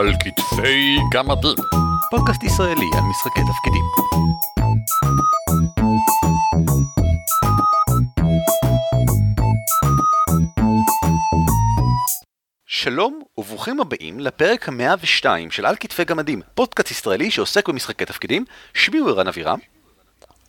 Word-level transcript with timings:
על 0.00 0.12
כתפי 0.24 0.96
גמדים. 1.12 1.56
פודקאסט 2.10 2.42
ישראלי 2.42 2.90
על 2.94 3.02
משחקי 3.10 3.40
תפקידים. 3.40 3.84
שלום 12.66 13.20
וברוכים 13.38 13.80
הבאים 13.80 14.20
לפרק 14.20 14.68
המאה 14.68 14.94
ושתיים 15.00 15.50
של 15.50 15.66
על 15.66 15.76
כתפי 15.80 16.04
גמדים, 16.04 16.42
פודקאסט 16.54 16.90
ישראלי 16.90 17.30
שעוסק 17.30 17.68
במשחקי 17.68 18.04
תפקידים, 18.04 18.44
שמי 18.74 18.98
הוא 18.98 19.10
ערן 19.10 19.28
אבירם. 19.28 19.58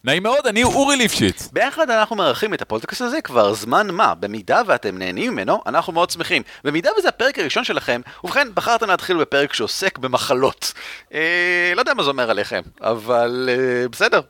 נעים 0.03 0.23
מאוד, 0.23 0.47
אני 0.47 0.63
אורי 0.63 0.95
ליפשיץ. 0.95 1.49
ביחד 1.53 1.89
אנחנו 1.89 2.15
מארחים 2.15 2.53
את 2.53 2.61
הפודקאסט 2.61 3.01
הזה 3.01 3.21
כבר 3.21 3.53
זמן 3.53 3.91
מה, 3.91 4.15
במידה 4.15 4.61
ואתם 4.67 4.97
נהנים 4.97 5.33
ממנו, 5.33 5.61
אנחנו 5.65 5.93
מאוד 5.93 6.09
שמחים. 6.09 6.43
במידה 6.63 6.89
וזה 6.97 7.09
הפרק 7.09 7.39
הראשון 7.39 7.63
שלכם, 7.63 8.01
ובכן, 8.23 8.47
בחרתם 8.53 8.89
להתחיל 8.89 9.17
בפרק 9.17 9.53
שעוסק 9.53 9.97
במחלות. 9.97 10.73
אה, 11.13 11.73
לא 11.75 11.81
יודע 11.81 11.93
מה 11.93 12.03
זה 12.03 12.09
אומר 12.09 12.29
עליכם, 12.29 12.61
אבל 12.81 13.49
אה, 13.51 13.87
בסדר. 13.87 14.21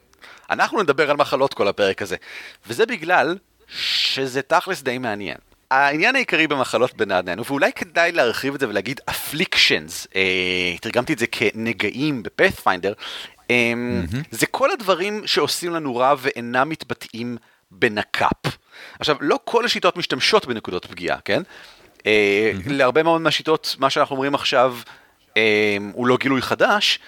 אנחנו 0.50 0.82
נדבר 0.82 1.12
על 1.12 1.18
מחלות 1.18 1.54
כל 1.54 1.68
הפרק 1.68 2.02
הזה. 2.02 2.16
וזה 2.68 2.86
בגלל 2.86 3.38
שזה 3.68 4.42
תכלס 4.42 4.82
די 4.82 4.98
מעניין. 4.98 5.38
העניין 5.72 6.16
העיקרי 6.16 6.48
במחלות 6.48 6.94
בנעדנו, 6.98 7.46
ואולי 7.46 7.74
כדאי 7.74 8.12
להרחיב 8.12 8.54
את 8.54 8.60
זה 8.60 8.70
ולהגיד 8.70 9.00
afflictions, 9.10 10.08
אה, 10.16 10.78
תרגמתי 10.82 11.14
את 11.14 11.20
זה 11.20 11.28
כנגעים 11.28 12.24
בפאת'פיינדר, 12.24 12.94
mm-hmm. 13.52 14.18
זה 14.32 14.46
כל 14.46 14.72
הדברים 14.72 15.28
שעושים 15.28 15.74
לנו 15.74 15.96
רע 15.96 16.14
ואינם 16.18 16.70
מתבטאים 16.70 17.38
בנקאפ. 17.72 18.58
עכשיו, 19.00 19.16
לא 19.20 19.40
כל 19.46 19.66
השיטות 19.66 19.98
משתמשות 19.98 20.46
בנקודות 20.46 20.86
פגיעה, 20.86 21.18
כן? 21.26 21.42
mm-hmm. 21.98 22.04
להרבה 22.66 23.04
מאוד 23.04 23.22
מהשיטות, 23.22 23.76
מה 23.80 23.90
שאנחנו 23.90 24.16
אומרים 24.16 24.36
עכשיו, 24.36 24.78
אה, 25.38 25.78
הוא 25.94 26.08
לא 26.08 26.18
גילוי 26.18 26.42
חדש, 26.42 27.00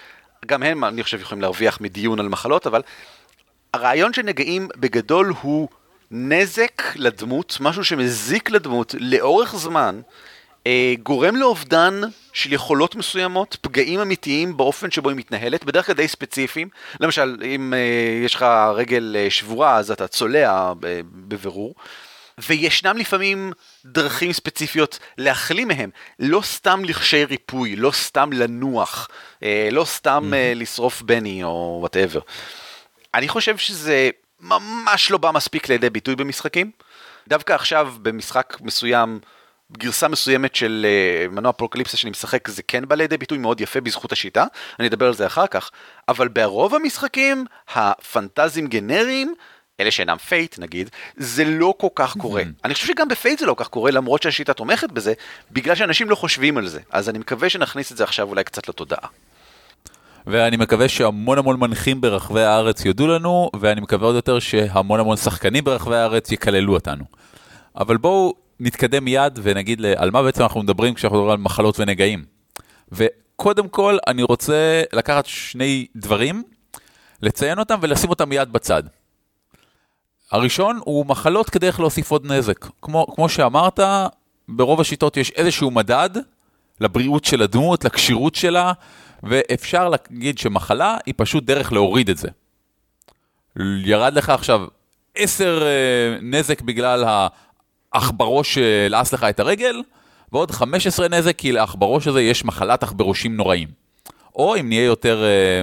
גם 0.46 0.62
הם, 0.62 0.84
אני 0.84 1.02
חושב, 1.02 1.20
יכולים 1.20 1.42
להרוויח 1.42 1.80
מדיון 1.80 2.20
על 2.20 2.28
מחלות, 2.28 2.66
אבל 2.66 2.82
הרעיון 3.74 4.12
של 4.12 4.22
נגעים 4.22 4.68
בגדול 4.76 5.32
הוא 5.40 5.68
נזק 6.10 6.82
לדמות, 6.96 7.56
משהו 7.60 7.84
שמזיק 7.84 8.50
לדמות 8.50 8.94
לאורך 8.98 9.56
זמן, 9.56 10.00
גורם 11.02 11.36
לאובדן 11.36 12.00
של 12.32 12.52
יכולות 12.52 12.94
מסוימות, 12.94 13.56
פגעים 13.60 14.00
אמיתיים 14.00 14.56
באופן 14.56 14.90
שבו 14.90 15.08
היא 15.08 15.16
מתנהלת, 15.16 15.64
בדרך 15.64 15.86
כלל 15.86 15.94
די 15.94 16.08
ספציפיים. 16.08 16.68
למשל, 17.00 17.36
אם 17.44 17.74
אה, 17.74 18.24
יש 18.24 18.34
לך 18.34 18.46
רגל 18.74 19.16
אה, 19.18 19.30
שבורה, 19.30 19.76
אז 19.76 19.90
אתה 19.90 20.08
צולע 20.08 20.72
בבירור. 21.12 21.74
וישנם 22.38 22.96
לפעמים 22.96 23.52
דרכים 23.84 24.32
ספציפיות 24.32 24.98
להחלים 25.18 25.68
מהם, 25.68 25.90
לא 26.18 26.40
סתם 26.42 26.84
לחשי 26.84 27.24
ריפוי, 27.24 27.76
לא 27.76 27.90
סתם 27.90 28.32
לנוח, 28.32 29.08
אה, 29.42 29.68
לא 29.72 29.84
סתם 29.84 30.30
mm-hmm. 30.32 30.58
לשרוף 30.58 31.02
בני 31.02 31.44
או 31.44 31.76
whatever. 31.80 32.20
אני 33.14 33.28
חושב 33.28 33.56
שזה 33.56 34.10
ממש 34.40 35.10
לא 35.10 35.18
בא 35.18 35.30
מספיק 35.30 35.68
לידי 35.68 35.90
ביטוי 35.90 36.16
במשחקים. 36.16 36.70
דווקא 37.28 37.52
עכשיו 37.52 37.94
במשחק 38.02 38.56
מסוים, 38.60 39.20
גרסה 39.78 40.08
מסוימת 40.08 40.54
של 40.54 40.86
uh, 40.86 41.34
מנוע 41.34 41.50
אפוקליפסה 41.50 41.96
שאני 41.96 42.10
משחק, 42.10 42.48
זה 42.48 42.62
כן 42.62 42.88
בא 42.88 42.94
לידי 42.94 43.16
ביטוי 43.16 43.38
מאוד 43.38 43.60
יפה 43.60 43.80
בזכות 43.80 44.12
השיטה, 44.12 44.44
אני 44.78 44.88
אדבר 44.88 45.06
על 45.06 45.14
זה 45.14 45.26
אחר 45.26 45.46
כך, 45.46 45.70
אבל 46.08 46.28
ברוב 46.28 46.74
המשחקים, 46.74 47.44
הפנטזים 47.74 48.66
גנריים, 48.66 49.34
אלה 49.80 49.90
שאינם 49.90 50.16
Fate 50.16 50.58
נגיד, 50.58 50.90
זה 51.16 51.44
לא 51.44 51.74
כל 51.78 51.88
כך 51.94 52.16
קורה. 52.16 52.42
אני 52.64 52.74
חושב 52.74 52.86
שגם 52.86 53.08
ב 53.08 53.14
Fate 53.14 53.38
זה 53.38 53.46
לא 53.46 53.54
כל 53.54 53.64
כך 53.64 53.70
קורה, 53.70 53.90
למרות 53.90 54.22
שהשיטה 54.22 54.52
תומכת 54.52 54.90
בזה, 54.90 55.12
בגלל 55.52 55.74
שאנשים 55.74 56.10
לא 56.10 56.14
חושבים 56.14 56.58
על 56.58 56.66
זה. 56.66 56.80
אז 56.90 57.08
אני 57.08 57.18
מקווה 57.18 57.48
שנכניס 57.48 57.92
את 57.92 57.96
זה 57.96 58.04
עכשיו 58.04 58.28
אולי 58.28 58.44
קצת 58.44 58.68
לתודעה. 58.68 59.08
ואני 60.26 60.56
מקווה 60.56 60.88
שהמון 60.88 61.38
המון 61.38 61.60
מנחים 61.60 62.00
ברחבי 62.00 62.42
הארץ 62.42 62.84
יודו 62.84 63.06
לנו, 63.06 63.50
ואני 63.60 63.80
מקווה 63.80 64.06
עוד 64.06 64.14
יותר 64.16 64.38
שהמון 64.38 65.00
המון 65.00 65.16
שחקנים 65.16 65.64
ברחבי 65.64 65.96
הארץ 65.96 66.32
יקללו 66.32 66.74
אותנו. 66.74 67.04
אבל 67.76 67.96
בואו 67.96 68.34
נתקדם 68.64 69.04
מיד 69.04 69.38
ונגיד 69.42 69.84
על 69.96 70.10
מה 70.10 70.22
בעצם 70.22 70.42
אנחנו 70.42 70.62
מדברים 70.62 70.94
כשאנחנו 70.94 71.18
מדברים 71.18 71.32
על 71.32 71.38
מחלות 71.44 71.80
ונגעים. 71.80 72.24
וקודם 72.92 73.68
כל 73.68 73.98
אני 74.06 74.22
רוצה 74.22 74.82
לקחת 74.92 75.26
שני 75.26 75.86
דברים, 75.96 76.42
לציין 77.22 77.58
אותם 77.58 77.78
ולשים 77.82 78.10
אותם 78.10 78.28
מיד 78.28 78.52
בצד. 78.52 78.82
הראשון 80.30 80.80
הוא 80.84 81.06
מחלות 81.06 81.50
כדי 81.50 81.66
איך 81.66 81.80
להוסיף 81.80 82.10
עוד 82.10 82.26
נזק. 82.26 82.66
כמו, 82.82 83.06
כמו 83.14 83.28
שאמרת, 83.28 83.80
ברוב 84.48 84.80
השיטות 84.80 85.16
יש 85.16 85.30
איזשהו 85.30 85.70
מדד 85.70 86.10
לבריאות 86.80 87.24
של 87.24 87.42
הדמות, 87.42 87.84
לכשירות 87.84 88.34
שלה, 88.34 88.72
ואפשר 89.22 89.88
להגיד 89.88 90.38
שמחלה 90.38 90.96
היא 91.06 91.14
פשוט 91.16 91.44
דרך 91.44 91.72
להוריד 91.72 92.10
את 92.10 92.16
זה. 92.16 92.28
ירד 93.84 94.14
לך 94.14 94.30
עכשיו 94.30 94.66
10 95.14 95.62
אה, 95.62 96.18
נזק 96.22 96.62
בגלל 96.62 97.04
העכברוש 97.94 98.54
שלעס 98.54 99.12
לך 99.12 99.24
את 99.24 99.40
הרגל, 99.40 99.82
ועוד 100.32 100.50
15 100.50 101.08
נזק 101.08 101.36
כי 101.36 101.52
לעכברוש 101.52 102.06
הזה 102.06 102.22
יש 102.22 102.44
מחלת 102.44 102.82
עכברושים 102.82 103.36
נוראים. 103.36 103.68
או 104.34 104.56
אם 104.56 104.68
נהיה 104.68 104.84
יותר, 104.84 105.24
אה, 105.24 105.62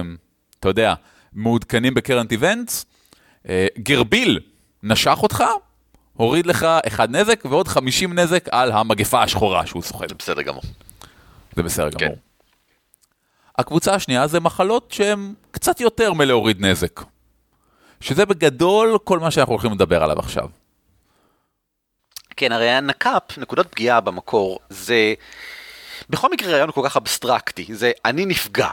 אתה 0.60 0.68
יודע, 0.68 0.94
מעודכנים 1.32 1.94
בקרנט 1.94 2.32
איבנטס, 2.32 2.86
אה, 3.48 3.66
גרביל 3.78 4.40
נשך 4.82 5.18
אותך, 5.22 5.44
הוריד 6.12 6.46
לך 6.46 6.66
אחד 6.86 7.10
נזק 7.10 7.44
ועוד 7.44 7.68
50 7.68 8.18
נזק 8.18 8.48
על 8.50 8.72
המגפה 8.72 9.22
השחורה 9.22 9.66
שהוא 9.66 9.82
סוחב. 9.82 10.08
זה 10.08 10.14
בסדר 10.14 10.42
גמור. 10.42 10.62
זה 11.56 11.62
בסדר 11.62 11.90
כן. 11.90 12.06
גמור. 12.06 12.16
הקבוצה 13.58 13.94
השנייה 13.94 14.26
זה 14.26 14.40
מחלות 14.40 14.92
שהן 14.92 15.34
קצת 15.50 15.80
יותר 15.80 16.12
מלהוריד 16.12 16.66
נזק. 16.66 17.00
שזה 18.00 18.26
בגדול 18.26 18.98
כל 19.04 19.18
מה 19.18 19.30
שאנחנו 19.30 19.52
הולכים 19.52 19.72
לדבר 19.72 20.02
עליו 20.02 20.18
עכשיו. 20.18 20.48
כן, 22.36 22.52
הרי 22.52 22.70
הנקאפ, 22.70 23.38
נקודת 23.38 23.66
פגיעה 23.66 24.00
במקור, 24.00 24.58
זה... 24.70 25.14
בכל 26.10 26.28
מקרה 26.32 26.52
רעיון 26.52 26.70
כל 26.72 26.82
כך 26.84 26.96
אבסטרקטי, 26.96 27.66
זה 27.70 27.92
אני 28.04 28.26
נפגע. 28.26 28.68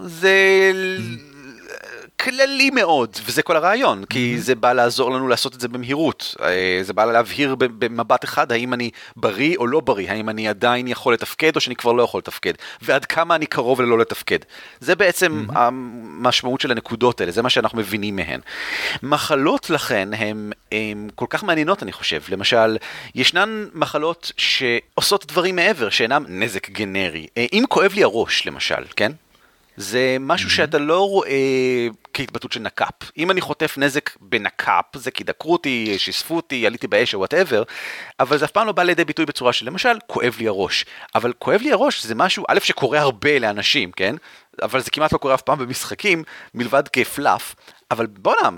זה 0.00 0.72
כללי 2.20 2.70
מאוד, 2.70 3.16
וזה 3.24 3.42
כל 3.42 3.56
הרעיון, 3.56 4.04
כי 4.04 4.34
mm-hmm. 4.36 4.40
זה 4.40 4.54
בא 4.54 4.72
לעזור 4.72 5.10
לנו 5.10 5.28
לעשות 5.28 5.54
את 5.54 5.60
זה 5.60 5.68
במהירות. 5.68 6.34
אה, 6.42 6.78
זה 6.82 6.92
בא 6.92 7.04
להבהיר 7.04 7.54
במבט 7.58 8.24
אחד 8.24 8.52
האם 8.52 8.74
אני 8.74 8.90
בריא 9.16 9.56
או 9.56 9.66
לא 9.66 9.80
בריא, 9.80 10.10
האם 10.10 10.28
אני 10.28 10.48
עדיין 10.48 10.88
יכול 10.88 11.14
לתפקד 11.14 11.56
או 11.56 11.60
שאני 11.60 11.76
כבר 11.76 11.92
לא 11.92 12.02
יכול 12.02 12.18
לתפקד, 12.18 12.52
ועד 12.82 13.04
כמה 13.04 13.34
אני 13.34 13.46
קרוב 13.46 13.80
ללא 13.80 13.98
לתפקד. 13.98 14.38
זה 14.80 14.94
בעצם 14.94 15.44
mm-hmm. 15.48 15.58
המשמעות 15.58 16.60
של 16.60 16.70
הנקודות 16.70 17.20
האלה, 17.20 17.32
זה 17.32 17.42
מה 17.42 17.50
שאנחנו 17.50 17.78
מבינים 17.78 18.16
מהן. 18.16 18.40
מחלות 19.02 19.70
לכן 19.70 20.08
הן 20.72 21.08
כל 21.14 21.26
כך 21.28 21.44
מעניינות 21.44 21.82
אני 21.82 21.92
חושב. 21.92 22.20
למשל, 22.28 22.76
ישנן 23.14 23.66
מחלות 23.74 24.32
שעושות 24.36 25.26
דברים 25.26 25.56
מעבר, 25.56 25.90
שאינם 25.90 26.24
נזק 26.28 26.70
גנרי. 26.70 27.26
אה, 27.36 27.46
אם 27.52 27.64
כואב 27.68 27.92
לי 27.94 28.02
הראש 28.02 28.46
למשל, 28.46 28.84
כן? 28.96 29.12
זה 29.76 30.16
משהו. 30.20 30.50
שאתה 30.50 30.78
לא 30.78 31.08
רואה 31.08 31.30
כהתבטאות 32.14 32.52
של 32.52 32.60
נק"פ. 32.60 32.94
אם 33.18 33.30
אני 33.30 33.40
חוטף 33.40 33.74
נזק 33.78 34.10
בנק"פ, 34.20 34.84
זה 34.96 35.10
כי 35.10 35.24
דקרו 35.24 35.52
אותי, 35.52 35.94
שיספו 35.98 36.36
אותי, 36.36 36.66
עליתי 36.66 36.86
באש 36.86 37.14
או 37.14 37.18
whatever, 37.18 37.62
אבל 38.20 38.38
זה 38.38 38.44
אף 38.44 38.50
פעם 38.50 38.66
לא 38.66 38.72
בא 38.72 38.82
לידי 38.82 39.04
ביטוי 39.04 39.26
בצורה 39.26 39.52
של 39.52 39.66
למשל, 39.66 39.98
כואב 40.06 40.36
לי 40.38 40.48
הראש. 40.48 40.84
אבל 41.14 41.32
כואב 41.38 41.60
לי 41.62 41.72
הראש 41.72 42.04
זה 42.06 42.14
משהו, 42.14 42.44
א', 42.48 42.58
שקורה 42.62 43.00
הרבה 43.00 43.38
לאנשים, 43.38 43.92
כן? 43.92 44.16
אבל 44.62 44.80
זה 44.80 44.90
כמעט 44.90 45.12
לא 45.12 45.18
קורה 45.18 45.34
אף 45.34 45.42
פעם 45.42 45.58
במשחקים, 45.58 46.24
מלבד 46.54 46.88
כפלאף. 46.88 47.54
אבל 47.90 48.06
בואנה, 48.06 48.48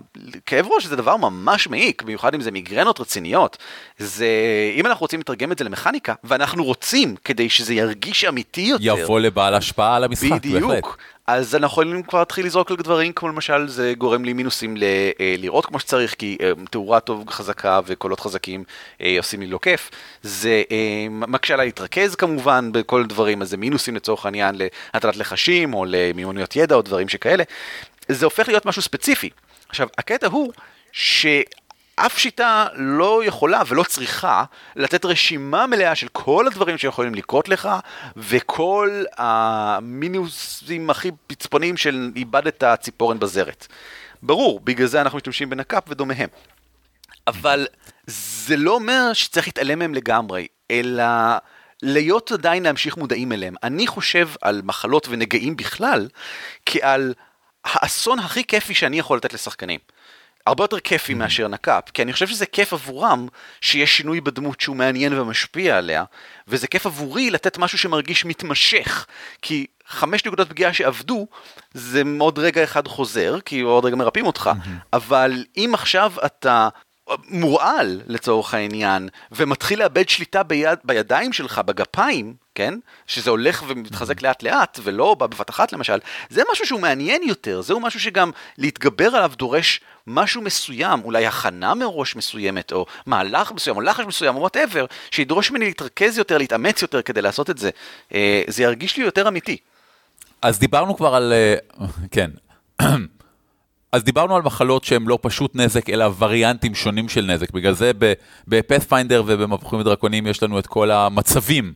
כאב 0.47 0.67
ראש 0.77 0.87
זה 0.87 0.97
דבר 0.97 1.17
ממש 1.17 1.69
מעיק, 1.69 2.03
במיוחד 2.03 2.35
אם 2.35 2.41
זה 2.41 2.51
מיגרנות 2.51 3.01
רציניות. 3.01 3.57
זה, 3.99 4.27
אם 4.75 4.87
אנחנו 4.87 5.01
רוצים 5.01 5.21
לתרגם 5.21 5.53
את 5.53 5.59
זה 5.59 5.65
למכניקה, 5.65 6.15
ואנחנו 6.25 6.65
רוצים 6.65 7.17
כדי 7.25 7.49
שזה 7.49 7.75
ירגיש 7.75 8.25
אמיתי 8.25 8.61
יותר. 8.61 8.85
יבוא 8.85 9.21
לבעל 9.21 9.55
השפעה 9.55 9.97
על 9.97 10.05
המשחק, 10.05 10.33
בדיוק. 10.33 10.71
בהחלט. 10.71 10.85
אז 11.27 11.55
אנחנו 11.55 11.67
יכולים 11.67 12.03
כבר 12.03 12.19
להתחיל 12.19 12.47
לזרוק 12.47 12.71
על 12.71 12.77
דברים 12.77 13.13
כמו 13.13 13.29
למשל 13.29 13.69
זה 13.69 13.95
גורם 13.99 14.25
לי 14.25 14.33
מינוסים 14.33 14.77
ל, 14.77 14.83
אה, 15.21 15.35
לראות 15.39 15.67
כמו 15.67 15.79
שצריך 15.79 16.15
כי 16.19 16.37
אה, 16.41 16.51
תאורה 16.71 17.01
טוב 17.01 17.31
חזקה 17.31 17.81
וקולות 17.87 18.21
חזקים 18.21 18.65
אה, 19.01 19.15
עושים 19.19 19.41
לי 19.41 19.47
לא 19.47 19.59
כיף. 19.63 19.91
זה 20.23 20.63
מקשה 21.11 21.55
עליי 21.55 21.67
להתרכז 21.67 22.15
כמובן 22.15 22.73
בכל 22.73 23.07
דברים 23.07 23.43
אז 23.43 23.51
זה 23.51 23.57
מינוסים 23.57 23.97
לצורך 23.97 24.27
העניין 24.27 24.55
להטלת 24.95 25.17
לחשים 25.17 25.75
או 25.75 25.85
למיומנויות 25.89 26.57
ידע 26.57 26.75
או 26.75 26.83
דברים 26.83 27.09
שכאלה. 27.09 27.45
זה 28.09 28.25
הופך 28.25 28.49
להיות 28.49 28.67
משהו 28.67 28.83
ספציפי. 28.83 29.31
עכשיו, 29.69 29.89
הקטע 29.99 30.27
הוא 30.27 30.53
שאף 30.93 32.19
שיטה 32.19 32.67
לא 32.75 33.25
יכולה 33.25 33.63
ולא 33.67 33.83
צריכה 33.83 34.45
לתת 34.77 35.05
רשימה 35.05 35.67
מלאה 35.67 35.95
של 35.95 36.09
כל 36.13 36.47
הדברים 36.47 36.79
שיכולים 36.79 37.15
לקרות 37.15 37.49
לך, 37.49 37.69
וכל 38.17 39.05
המינוסים 39.17 40.91
הכי 40.91 41.11
פצפוניים 41.27 41.77
של 41.77 42.11
איבדת 42.17 42.65
ציפורן 42.81 43.19
בזרת. 43.19 43.67
ברור, 44.23 44.61
בגלל 44.61 44.87
זה 44.87 45.01
אנחנו 45.01 45.17
משתמשים 45.17 45.51
בנקאפ 45.51 45.83
ודומיהם. 45.89 46.29
אבל 47.27 47.67
זה 48.07 48.57
לא 48.57 48.75
אומר 48.75 49.13
שצריך 49.13 49.47
להתעלם 49.47 49.79
מהם 49.79 49.95
לגמרי, 49.95 50.47
אלא 50.71 51.05
להיות 51.83 52.33
עדיין 52.33 52.63
להמשיך 52.63 52.97
מודעים 52.97 53.33
אליהם. 53.33 53.55
אני 53.63 53.87
חושב 53.87 54.29
על 54.43 54.61
מחלות 54.65 55.07
ונגעים 55.11 55.57
בכלל, 55.57 56.09
כעל 56.67 57.15
האסון 57.73 58.19
הכי 58.19 58.45
כיפי 58.45 58.75
שאני 58.75 58.99
יכול 58.99 59.17
לתת 59.17 59.33
לשחקנים. 59.33 59.81
הרבה 60.47 60.65
יותר 60.65 60.81
כיפי 60.81 61.13
Mm-hmm. 61.13 61.17
מאשר 61.17 61.49
נקאפ, 61.49 61.91
כי 61.91 62.03
אני 62.03 62.13
חושב 62.13 62.27
שזה 62.27 62.47
כיף 62.47 62.73
עבורם 62.73 63.29
שיש 63.61 63.97
שינוי 63.97 64.21
בדמות 64.21 64.61
שהוא 64.61 64.77
מעניין 64.77 65.19
ומשפיע 65.19 65.79
עליה, 65.79 66.05
וזה 66.49 66.67
כיף 66.67 66.87
עבורי 66.87 67.31
לתת 67.31 67.59
משהו 67.59 67.79
שמרגיש 67.79 68.25
מתמשך, 68.25 69.07
כי 69.43 69.67
חמש 69.89 70.25
נקודות 70.25 70.49
פגיעה 70.49 70.73
שאבדו, 70.73 71.27
זה 71.75 72.03
עוד 72.19 72.39
רגע 72.39 72.65
אחד 72.65 72.89
חוזר, 72.89 73.39
כי 73.45 73.61
עוד 73.61 73.85
רגע 73.85 73.97
מרפאים 73.97 74.27
אותך, 74.27 74.51
Mm-hmm. 74.53 74.71
אבל 74.93 75.45
אם 75.57 75.71
עכשיו 75.75 76.13
אתה 76.27 76.69
מורעל 77.29 78.01
לצורך 78.07 78.55
העניין, 78.55 79.09
ומתחיל 79.33 79.79
לאבד 79.79 80.09
שליטה 80.09 80.43
ביד, 80.43 80.79
בידיים 80.85 81.33
שלך, 81.33 81.59
בגפיים, 81.59 82.35
כן? 82.57 82.75
שזה 83.07 83.31
הולך 83.31 83.65
ומתחזק 83.69 84.23
לאט 84.23 84.43
לאט, 84.43 84.79
ולא 84.83 85.15
בבת 85.15 85.51
אחת 85.51 85.73
למשל, 85.73 85.99
זה 86.31 86.43
משהו 86.53 86.67
שהוא 86.67 86.81
מעניין 86.81 87.23
יותר, 87.23 87.63
זהו 87.63 87.81
משהו 87.81 88.01
שגם 88.01 88.31
להתגבר 88.59 89.07
עליו 89.07 89.33
דורש 89.37 89.81
משהו 90.07 90.43
מסוים, 90.43 91.01
אולי 91.05 91.27
הכנה 91.27 91.75
מראש 91.75 92.17
מסוימת, 92.17 92.73
או 92.73 92.87
מהלך 93.07 93.53
מסוים, 93.53 93.77
או 93.77 93.81
לחש 93.81 94.05
מסוים, 94.05 94.35
או 94.35 94.41
whatever, 94.41 94.87
שידרוש 95.11 95.51
ממני 95.51 95.65
להתרכז 95.65 96.19
יותר, 96.19 96.39
להתאמץ 96.39 96.83
יותר 96.83 97.03
כדי 97.03 97.23
לעשות 97.23 97.51
את 97.51 97.59
זה. 97.59 97.71
אה, 98.15 98.43
זה 98.49 98.63
ירגיש 98.63 98.97
לי 98.97 99.05
יותר 99.05 99.29
אמיתי. 99.29 99.57
אז 100.43 100.59
דיברנו 100.59 100.97
כבר 100.97 101.15
על... 101.15 101.33
אה, 101.33 101.87
כן. 102.11 102.31
אז 103.93 104.05
דיברנו 104.05 104.37
על 104.37 104.43
מחלות 104.43 104.85
שהן 104.85 105.03
לא 105.07 105.19
פשוט 105.23 105.57
נזק, 105.57 105.91
אלא 105.91 106.11
וריאנטים 106.19 106.75
שונים 106.75 107.09
של 107.09 107.25
נזק. 107.25 107.51
בגלל 107.51 107.75
זה 107.75 107.93
בפאת'פיינדר 108.49 109.23
ובמבוכים 109.27 109.79
ודרקונים 109.79 110.27
יש 110.27 110.43
לנו 110.43 110.59
את 110.59 110.67
כל 110.67 110.91
המצבים. 110.91 111.73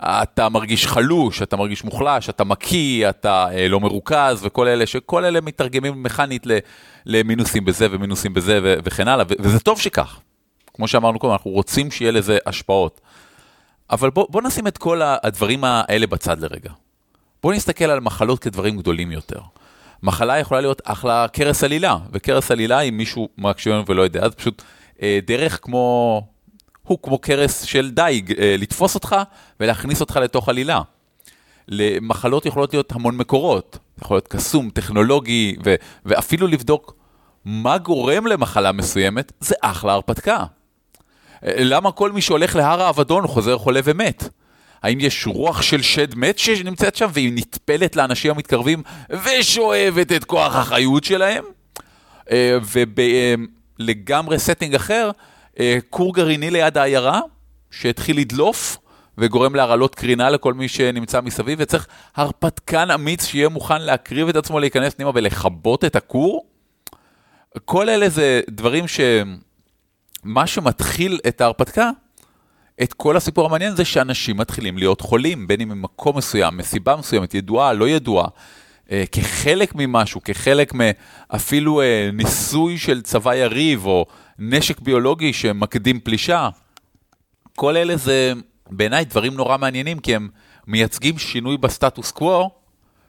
אתה 0.00 0.48
מרגיש 0.48 0.86
חלוש, 0.86 1.42
אתה 1.42 1.56
מרגיש 1.56 1.84
מוחלש, 1.84 2.28
אתה 2.28 2.44
מקיא, 2.44 3.08
אתה 3.08 3.46
אה, 3.52 3.68
לא 3.68 3.80
מרוכז, 3.80 4.40
וכל 4.42 4.68
אלה, 4.68 4.86
שכל 4.86 5.24
אלה 5.24 5.40
מתרגמים 5.40 6.02
מכנית 6.02 6.46
למינוסים 7.06 7.64
בזה 7.64 7.86
ומינוסים 7.90 8.34
בזה 8.34 8.60
ו- 8.62 8.74
וכן 8.84 9.08
הלאה, 9.08 9.24
ו- 9.28 9.34
וזה 9.38 9.60
טוב 9.60 9.80
שכך. 9.80 10.20
כמו 10.74 10.88
שאמרנו 10.88 11.18
קודם, 11.18 11.32
אנחנו 11.32 11.50
רוצים 11.50 11.90
שיהיה 11.90 12.12
לזה 12.12 12.38
השפעות. 12.46 13.00
אבל 13.90 14.10
בוא, 14.10 14.26
בוא 14.30 14.42
נשים 14.42 14.66
את 14.66 14.78
כל 14.78 15.00
הדברים 15.04 15.64
האלה 15.64 16.06
בצד 16.06 16.40
לרגע. 16.40 16.70
בוא 17.42 17.54
נסתכל 17.54 17.84
על 17.84 18.00
מחלות 18.00 18.38
כדברים 18.38 18.76
גדולים 18.76 19.12
יותר. 19.12 19.40
מחלה 20.02 20.38
יכולה 20.38 20.60
להיות 20.60 20.82
אחלה 20.84 21.26
קרס 21.28 21.64
עלילה, 21.64 21.96
וקרס 22.12 22.50
עלילה, 22.50 22.80
אם 22.80 22.96
מישהו 22.96 23.28
מקשיב 23.38 23.72
לנו 23.72 23.84
ולא 23.86 24.02
יודע, 24.02 24.24
אז 24.24 24.34
פשוט 24.34 24.62
אה, 25.02 25.18
דרך 25.26 25.58
כמו, 25.62 26.22
הוא 26.86 26.98
כמו 27.02 27.18
קרס 27.18 27.62
של 27.62 27.90
דייג, 27.90 28.32
אה, 28.38 28.54
לתפוס 28.58 28.94
אותך 28.94 29.16
ולהכניס 29.60 30.00
אותך 30.00 30.16
לתוך 30.16 30.48
עלילה. 30.48 30.80
למחלות 31.68 32.46
יכולות 32.46 32.74
להיות 32.74 32.92
המון 32.92 33.16
מקורות, 33.16 33.78
יכול 34.02 34.14
להיות 34.14 34.28
קסום, 34.28 34.70
טכנולוגי, 34.70 35.56
ו- 35.64 35.74
ואפילו 36.04 36.46
לבדוק 36.46 36.94
מה 37.44 37.78
גורם 37.78 38.26
למחלה 38.26 38.72
מסוימת, 38.72 39.32
זה 39.40 39.54
אחלה 39.60 39.92
הרפתקה. 39.92 40.44
אה, 41.44 41.52
למה 41.58 41.92
כל 41.92 42.12
מי 42.12 42.20
שהולך 42.20 42.56
להר 42.56 42.82
האבדון 42.82 43.26
חוזר 43.26 43.58
חולה 43.58 43.80
ומת? 43.84 44.28
האם 44.82 45.00
יש 45.00 45.26
רוח 45.26 45.62
של 45.62 45.82
שד 45.82 46.14
מת 46.14 46.38
שנמצאת 46.38 46.96
שם 46.96 47.08
והיא 47.12 47.32
נטפלת 47.34 47.96
לאנשים 47.96 48.30
המתקרבים 48.30 48.82
ושואבת 49.10 50.12
את 50.12 50.24
כוח 50.24 50.56
החיות 50.56 51.04
שלהם? 51.04 51.44
אה, 52.30 52.58
ובלגמרי 52.72 54.38
setting 54.38 54.74
אחר, 54.74 55.10
כור 55.90 56.14
גרעיני 56.14 56.50
ליד 56.50 56.78
העיירה 56.78 57.20
שהתחיל 57.70 58.18
לדלוף 58.18 58.76
וגורם 59.18 59.54
להרעלות 59.54 59.94
קרינה 59.94 60.30
לכל 60.30 60.54
מי 60.54 60.68
שנמצא 60.68 61.20
מסביב, 61.20 61.58
וצריך 61.62 61.86
הרפתקן 62.16 62.90
אמיץ 62.90 63.24
שיהיה 63.24 63.48
מוכן 63.48 63.82
להקריב 63.82 64.28
את 64.28 64.36
עצמו, 64.36 64.60
להיכנס 64.60 64.94
פנימה 64.94 65.10
ולכבות 65.14 65.84
את 65.84 65.96
הכור. 65.96 66.46
כל 67.64 67.88
אלה 67.88 68.08
זה 68.08 68.40
דברים 68.50 68.88
ש... 68.88 69.00
מה 70.26 70.46
שמתחיל 70.46 71.18
את 71.28 71.40
ההרפתקה, 71.40 71.90
את 72.82 72.92
כל 72.92 73.16
הסיפור 73.16 73.46
המעניין 73.46 73.76
זה 73.76 73.84
שאנשים 73.84 74.36
מתחילים 74.36 74.78
להיות 74.78 75.00
חולים, 75.00 75.46
בין 75.46 75.60
אם 75.60 75.68
ממקום 75.68 76.16
מסוים, 76.16 76.56
מסיבה 76.56 76.96
מסוימת, 76.96 77.34
ידועה, 77.34 77.72
לא 77.72 77.88
ידועה, 77.88 78.26
אה, 78.90 79.04
כחלק 79.12 79.72
ממשהו, 79.74 80.20
כחלק 80.24 80.72
מאפילו 80.74 81.80
אה, 81.80 82.10
ניסוי 82.12 82.78
של 82.78 83.02
צבא 83.02 83.34
יריב, 83.34 83.86
או 83.86 84.06
נשק 84.38 84.80
ביולוגי 84.80 85.32
שמקדים 85.32 86.00
פלישה. 86.00 86.48
כל 87.56 87.76
אלה 87.76 87.96
זה 87.96 88.32
בעיניי 88.70 89.04
דברים 89.04 89.34
נורא 89.34 89.56
מעניינים, 89.56 89.98
כי 89.98 90.14
הם 90.14 90.28
מייצגים 90.66 91.18
שינוי 91.18 91.56
בסטטוס 91.56 92.10
קוו, 92.10 92.50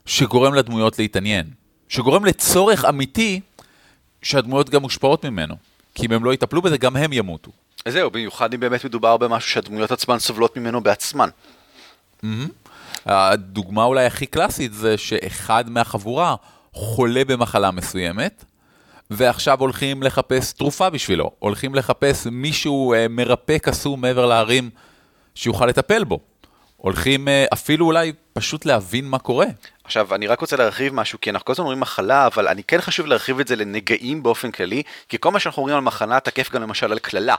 שגורם 0.05 0.53
לדמויות 0.53 0.99
להתעניין. 0.99 1.45
שגורם 1.89 2.25
לצורך 2.25 2.85
אמיתי 2.85 3.39
שהדמויות 4.21 4.69
גם 4.69 4.81
מושפעות 4.81 5.25
ממנו. 5.25 5.55
כי 5.95 6.05
אם 6.05 6.11
הם 6.11 6.23
לא 6.23 6.33
יטפלו 6.33 6.61
בזה, 6.61 6.77
גם 6.77 6.95
הם 6.95 7.13
ימותו. 7.13 7.51
זהו, 7.87 8.11
במיוחד 8.11 8.53
אם 8.53 8.59
באמת 8.59 8.85
מדובר 8.85 9.17
במשהו 9.17 9.49
שהדמויות 9.49 9.91
עצמן 9.91 10.19
סובלות 10.19 10.57
ממנו 10.57 10.81
בעצמן. 10.81 11.29
הדוגמה 13.05 13.83
אולי 13.83 14.05
הכי 14.05 14.25
קלאסית 14.25 14.73
זה 14.73 14.97
שאחד 14.97 15.69
מהחבורה 15.69 16.35
חולה 16.73 17.25
במחלה 17.25 17.71
מסוימת, 17.71 18.45
ועכשיו 19.09 19.59
הולכים 19.59 20.03
לחפש 20.03 20.53
תרופה 20.53 20.89
בשבילו, 20.89 21.31
הולכים 21.39 21.75
לחפש 21.75 22.27
מישהו 22.31 22.93
אה, 22.93 23.07
מרפא 23.09 23.57
קסום 23.57 24.01
מעבר 24.01 24.25
להרים 24.25 24.69
שיוכל 25.35 25.65
לטפל 25.65 26.03
בו. 26.03 26.19
הולכים 26.77 27.27
אה, 27.27 27.45
אפילו 27.53 27.85
אולי 27.85 28.13
פשוט 28.33 28.65
להבין 28.65 29.05
מה 29.05 29.19
קורה. 29.19 29.45
עכשיו, 29.83 30.15
אני 30.15 30.27
רק 30.27 30.41
רוצה 30.41 30.55
להרחיב 30.55 30.93
משהו, 30.93 31.21
כי 31.21 31.29
אנחנו 31.29 31.45
כל 31.45 31.51
הזמן 31.51 31.63
אומרים 31.63 31.79
מחלה, 31.79 32.25
אבל 32.25 32.47
אני 32.47 32.63
כן 32.63 32.81
חשוב 32.81 33.05
להרחיב 33.07 33.39
את 33.39 33.47
זה 33.47 33.55
לנגעים 33.55 34.23
באופן 34.23 34.51
כללי, 34.51 34.83
כי 35.09 35.17
כל 35.19 35.31
מה 35.31 35.39
שאנחנו 35.39 35.61
אומרים 35.61 35.77
על 35.77 35.83
מחלה 35.83 36.19
תקף 36.19 36.51
גם 36.51 36.61
למשל 36.61 36.91
על 36.91 36.99
קללה. 36.99 37.35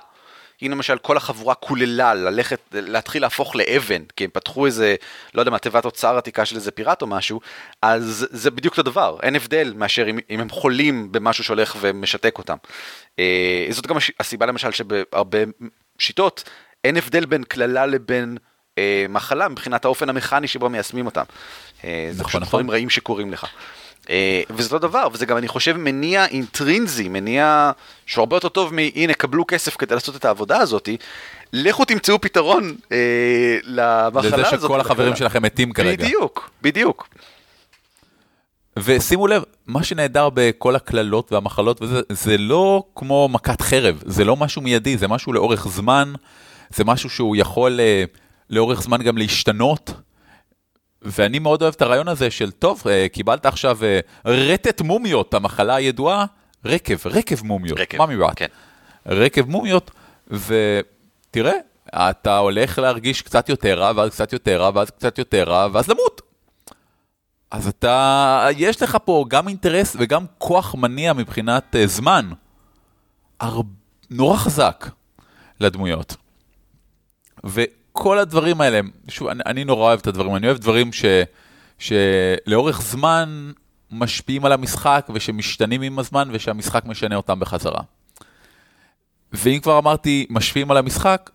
אם 0.63 0.71
למשל 0.71 0.99
כל 0.99 1.17
החבורה 1.17 1.55
קוללה 1.55 2.15
ללכת, 2.15 2.61
להתחיל 2.73 3.23
להפוך 3.23 3.57
לאבן, 3.57 4.03
כי 4.17 4.25
הם 4.25 4.31
פתחו 4.31 4.67
איזה, 4.67 4.95
לא 5.35 5.41
יודע 5.41 5.51
מה, 5.51 5.59
תיבת 5.59 5.85
אוצר 5.85 6.17
עתיקה 6.17 6.45
של 6.45 6.57
איזה 6.57 6.71
פיראט 6.71 7.03
או 7.03 7.07
משהו, 7.07 7.41
אז 7.83 8.27
זה 8.31 8.51
בדיוק 8.51 8.79
אותו 8.79 8.91
דבר, 8.91 9.19
אין 9.23 9.37
הבדל 9.37 9.73
מאשר 9.77 10.11
אם, 10.11 10.19
אם 10.31 10.41
הם 10.41 10.49
חולים 10.51 11.13
במשהו 11.13 11.45
שהולך 11.45 11.77
ומשתק 11.81 12.39
אותם. 12.39 12.57
אה, 13.19 13.67
זאת 13.71 13.87
גם 13.87 13.97
הסיבה 14.21 14.47
למשל 14.47 14.71
שבהרבה 14.71 15.39
שיטות 15.99 16.45
אין 16.85 16.97
הבדל 16.97 17.27
בין 17.27 17.45
קללה 17.45 17.87
לבין 17.87 18.39
אה, 18.79 19.07
מחלה 19.09 19.49
מבחינת 19.49 19.85
האופן 19.85 20.09
המכני 20.09 20.49
שבו 20.49 20.69
מיישמים 20.69 21.07
אותם. 21.07 21.25
אה, 21.85 22.09
זה 22.11 22.21
נכון, 22.21 22.29
פשוט 22.29 22.43
נכון. 22.43 22.49
דברים 22.49 22.71
רעים 22.71 22.91
שקורים 22.91 23.33
לך. 23.33 23.47
אה, 24.11 24.43
וזה 24.51 24.75
אותו 24.75 24.89
דבר, 24.89 25.09
וזה 25.13 25.27
גם 25.27 25.37
אני 25.37 25.49
חושב 25.49 25.77
מניע 25.77 26.27
אינטרינזי, 26.27 27.09
מניע 27.09 27.71
שהוא 28.07 28.23
הרבה 28.23 28.37
יותר 28.37 28.49
טוב 28.49 28.75
מ"הנה 28.75 29.15
קבלו 29.15 29.45
כסף 29.49 29.77
כדי 29.77 29.95
לעשות 29.95 30.17
את 30.17 30.25
העבודה 30.25 30.59
הזאתי", 30.59 30.97
לכו 31.53 31.85
תמצאו 31.85 32.21
פתרון 32.21 32.77
אה, 32.93 33.59
למחלה 33.65 34.37
לזה 34.37 34.49
הזאת. 34.49 34.71
שכל 34.71 34.81
החברים 34.81 35.13
לקללה. 35.13 35.17
שלכם 35.17 35.43
מתים 35.43 35.73
כרגע. 35.73 36.05
בדיוק, 36.05 36.51
בדיוק. 36.63 37.09
ושימו 38.77 39.27
לב, 39.27 39.43
מה 39.67 39.83
שנהדר 39.83 40.29
בכל 40.35 40.77
הקללות 40.77 41.33
והמחלות 41.33 41.83
וזה, 41.83 42.01
זה 42.09 42.39
לא 42.39 42.83
כמו 42.95 43.29
מכת 43.29 43.61
חרב, 43.61 44.03
זה 44.07 44.25
לא 44.25 44.37
משהו 44.37 44.63
מיידי, 44.63 44.97
זה 44.97 45.09
משהו 45.09 45.33
לאורך 45.33 45.69
זמן, 45.69 46.13
זה 46.71 46.85
משהו 46.85 47.11
שהוא 47.11 47.37
יכול 47.37 47.81
אה, 47.81 48.05
לאורך 48.51 48.83
זמן 48.83 49.03
גם 49.03 49.19
להשתנות. 49.19 49.91
ואני 51.03 51.39
מאוד 51.39 51.63
אוהב 51.63 51.75
את 51.75 51.83
הרעיון 51.83 52.09
הזה 52.09 52.31
של, 52.31 52.51
טוב, 52.51 52.83
אה, 52.87 53.07
קיבלת 53.13 53.47
עכשיו 53.47 53.79
אה, 53.85 54.01
רטט 54.25 54.81
מומיות, 54.81 55.35
המחלה 55.35 55.75
הידועה, 55.75 56.25
רקב, 56.65 57.07
רקב 57.07 57.47
מומיות, 57.47 57.79
רקב, 57.81 57.99
מאמי 57.99 58.17
ראט. 58.17 58.33
כן. 58.37 58.47
רקב 59.07 59.51
מומיות, 59.51 59.91
ותראה, 60.31 61.53
אתה 61.95 62.39
הולך 62.39 62.79
להרגיש 62.79 63.23
קצת 63.23 63.49
יותר 63.49 63.79
רע, 63.79 63.93
ואז 63.97 64.11
קצת 64.11 64.33
יותר 64.33 64.61
רע, 64.61 64.71
ואז 64.75 64.91
קצת 64.91 65.19
יותר 65.19 65.45
רע, 65.45 65.69
ואז 65.73 65.89
למות. 65.89 66.23
אז 67.51 67.69
אתה, 67.69 68.49
יש 68.57 68.83
לך 68.83 68.99
פה 69.05 69.25
גם 69.29 69.49
אינטרס 69.49 69.97
וגם 69.99 70.25
כוח 70.39 70.75
מניע 70.75 71.13
מבחינת 71.13 71.75
uh, 71.75 71.87
זמן. 71.87 72.31
הר... 73.41 73.61
נורא 74.11 74.37
חזק 74.37 74.91
לדמויות. 75.61 76.17
וכל 77.99 78.19
הדברים 78.19 78.61
האלה, 78.61 78.81
שוב, 79.09 79.29
אני, 79.29 79.43
אני 79.47 79.65
נורא 79.65 79.83
אוהב 79.83 79.99
את 79.99 80.07
הדברים, 80.07 80.37
אני 80.37 80.47
אוהב 80.47 80.59
דברים 80.59 80.91
ש, 80.93 81.05
שלאורך 81.79 82.83
זמן 82.83 83.53
משפיעים 83.91 84.45
על 84.45 84.53
המשחק 84.53 85.09
ושמשתנים 85.15 85.83
עם 85.83 85.99
הזמן 85.99 86.29
ושהמשחק 86.33 86.85
משנה 86.85 87.17
אותם 87.17 87.41
בחזרה. 87.41 87.81
ואם 89.33 89.59
כבר 89.63 89.79
אמרתי 89.79 90.27
משפיעים 90.31 90.71
על 90.71 90.77
המשחק, 90.77 91.31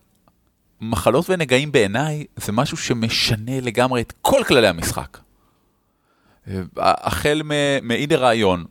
מחלות 0.81 1.29
ונגעים 1.29 1.71
בעיניי 1.71 2.25
זה 2.35 2.51
משהו 2.51 2.77
שמשנה 2.77 3.61
לגמרי 3.61 4.01
את 4.01 4.13
כל 4.21 4.43
כללי 4.47 4.67
המשחק. 4.67 5.17
אה, 6.47 6.61
החל 6.77 7.41
מהנה 7.81 8.15
רעיון, 8.15 8.65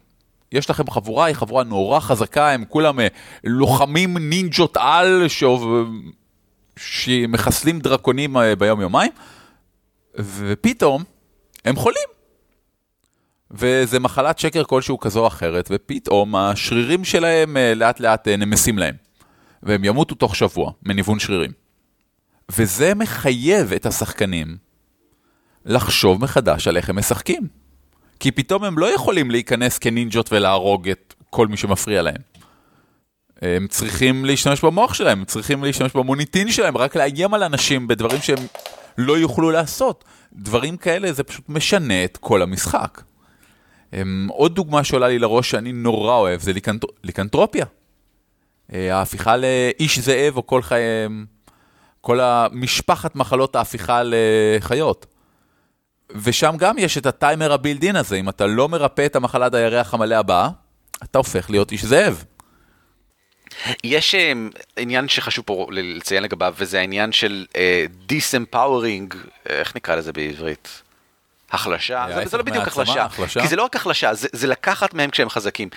יש 0.52 0.70
לכם 0.70 0.90
חבורה, 0.90 1.24
היא 1.24 1.34
חבורה 1.34 1.64
נורא 1.64 2.00
חזקה, 2.00 2.50
הם 2.50 2.64
כולם 2.68 3.00
אה, 3.00 3.06
לוחמים 3.44 4.18
נינג'ות 4.18 4.76
על, 4.80 5.28
שעוב... 5.28 5.66
שמחסלים 6.76 7.80
דרקונים 7.80 8.36
אה, 8.36 8.56
ביום-יומיים, 8.56 9.12
ופתאום 10.18 11.04
הם 11.64 11.76
חולים. 11.76 12.08
וזה 13.50 13.98
מחלת 13.98 14.38
שקר 14.38 14.64
כלשהו 14.64 14.98
כזו 14.98 15.20
או 15.20 15.26
אחרת, 15.26 15.68
ופתאום 15.72 16.36
השרירים 16.36 17.04
שלהם 17.04 17.56
אה, 17.56 17.74
לאט 17.74 18.00
לאט 18.00 18.28
אה, 18.28 18.36
נמסים 18.36 18.78
להם. 18.78 18.94
והם 19.62 19.84
ימותו 19.84 20.14
תוך 20.14 20.36
שבוע 20.36 20.72
מניוון 20.82 21.18
שרירים. 21.18 21.50
וזה 22.52 22.94
מחייב 22.94 23.72
את 23.72 23.86
השחקנים 23.86 24.56
לחשוב 25.64 26.22
מחדש 26.22 26.68
על 26.68 26.76
איך 26.76 26.90
הם 26.90 26.98
משחקים. 26.98 27.48
כי 28.20 28.30
פתאום 28.30 28.64
הם 28.64 28.78
לא 28.78 28.94
יכולים 28.94 29.30
להיכנס 29.30 29.78
כנינג'ות 29.78 30.32
ולהרוג 30.32 30.88
את 30.88 31.14
כל 31.30 31.46
מי 31.46 31.56
שמפריע 31.56 32.02
להם. 32.02 32.31
הם 33.42 33.66
צריכים 33.68 34.24
להשתמש 34.24 34.64
במוח 34.64 34.94
שלהם, 34.94 35.18
הם 35.18 35.24
צריכים 35.24 35.64
להשתמש 35.64 35.92
במוניטין 35.92 36.52
שלהם, 36.52 36.76
רק 36.76 36.96
לאיים 36.96 37.34
על 37.34 37.42
אנשים 37.42 37.88
בדברים 37.88 38.20
שהם 38.20 38.46
לא 38.98 39.18
יוכלו 39.18 39.50
לעשות. 39.50 40.04
דברים 40.32 40.76
כאלה 40.76 41.12
זה 41.12 41.22
פשוט 41.22 41.48
משנה 41.48 42.04
את 42.04 42.16
כל 42.16 42.42
המשחק. 42.42 43.02
הם, 43.92 44.28
עוד 44.30 44.54
דוגמה 44.54 44.84
שעולה 44.84 45.08
לי 45.08 45.18
לראש 45.18 45.50
שאני 45.50 45.72
נורא 45.72 46.16
אוהב 46.16 46.40
זה 46.40 46.52
ליקנטר... 46.52 46.86
ליקנטרופיה. 47.04 47.66
אה, 48.72 48.96
ההפיכה 48.96 49.36
לאיש 49.36 49.98
זאב 49.98 50.36
או 50.36 50.46
כל 50.46 50.62
חייהם, 50.62 51.26
כל 52.00 52.20
המשפחת 52.20 53.16
מחלות 53.16 53.56
ההפיכה 53.56 54.02
לחיות. 54.04 55.06
ושם 56.22 56.54
גם 56.58 56.78
יש 56.78 56.98
את 56.98 57.06
הטיימר 57.06 57.52
ה 57.52 57.57
built-in 57.57 57.96
הזה, 57.96 58.16
אם 58.16 58.28
אתה 58.28 58.46
לא 58.46 58.68
מרפא 58.68 59.06
את 59.06 59.16
המחלה 59.16 59.43
עד 59.43 59.54
הירח 59.54 59.94
המלא 59.94 60.14
הבאה, 60.14 60.48
אתה 61.02 61.18
הופך 61.18 61.50
להיות 61.50 61.72
איש 61.72 61.84
זאב. 61.84 62.24
יש 63.84 64.14
um, 64.14 64.58
עניין 64.76 65.08
שחשוב 65.08 65.44
פה 65.44 65.66
לציין 65.70 66.22
לגביו, 66.22 66.54
וזה 66.58 66.80
העניין 66.80 67.12
של 67.12 67.46
disempowering, 68.06 69.14
איך 69.46 69.76
נקרא 69.76 69.94
לזה 69.94 70.12
בעברית? 70.12 70.82
החלשה, 71.52 72.06
זה, 72.14 72.24
זה 72.26 72.36
לא 72.36 72.42
בדיוק 72.42 72.66
החלשה, 72.66 73.04
החלשה, 73.04 73.40
כי 73.40 73.48
זה 73.48 73.56
לא 73.56 73.64
רק 73.64 73.76
החלשה, 73.76 74.14
זה, 74.14 74.28
זה 74.32 74.46
לקחת 74.46 74.94
מהם 74.94 75.10
כשהם 75.10 75.28
חזקים. 75.28 75.68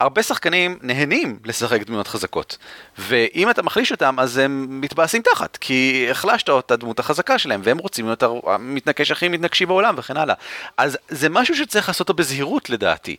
הרבה 0.00 0.22
שחקנים 0.22 0.78
נהנים 0.82 1.38
לשחק 1.44 1.82
דמויות 1.82 2.06
חזקות, 2.06 2.58
ואם 2.98 3.50
אתה 3.50 3.62
מחליש 3.62 3.92
אותם, 3.92 4.20
אז 4.20 4.36
הם 4.36 4.80
מתבאסים 4.80 5.22
תחת, 5.22 5.56
כי 5.56 6.06
החלשת 6.10 6.50
את 6.50 6.70
הדמות 6.70 6.98
החזקה 6.98 7.38
שלהם, 7.38 7.60
והם 7.64 7.78
רוצים 7.78 8.06
להיות 8.06 8.22
המתנקש 8.46 9.10
הכי 9.10 9.28
מתנקשי 9.28 9.66
בעולם 9.66 9.94
וכן 9.98 10.16
הלאה. 10.16 10.34
אז 10.76 10.98
זה 11.08 11.28
משהו 11.28 11.56
שצריך 11.56 11.88
לעשות 11.88 12.08
אותו 12.08 12.14
בזהירות 12.14 12.70
לדעתי. 12.70 13.16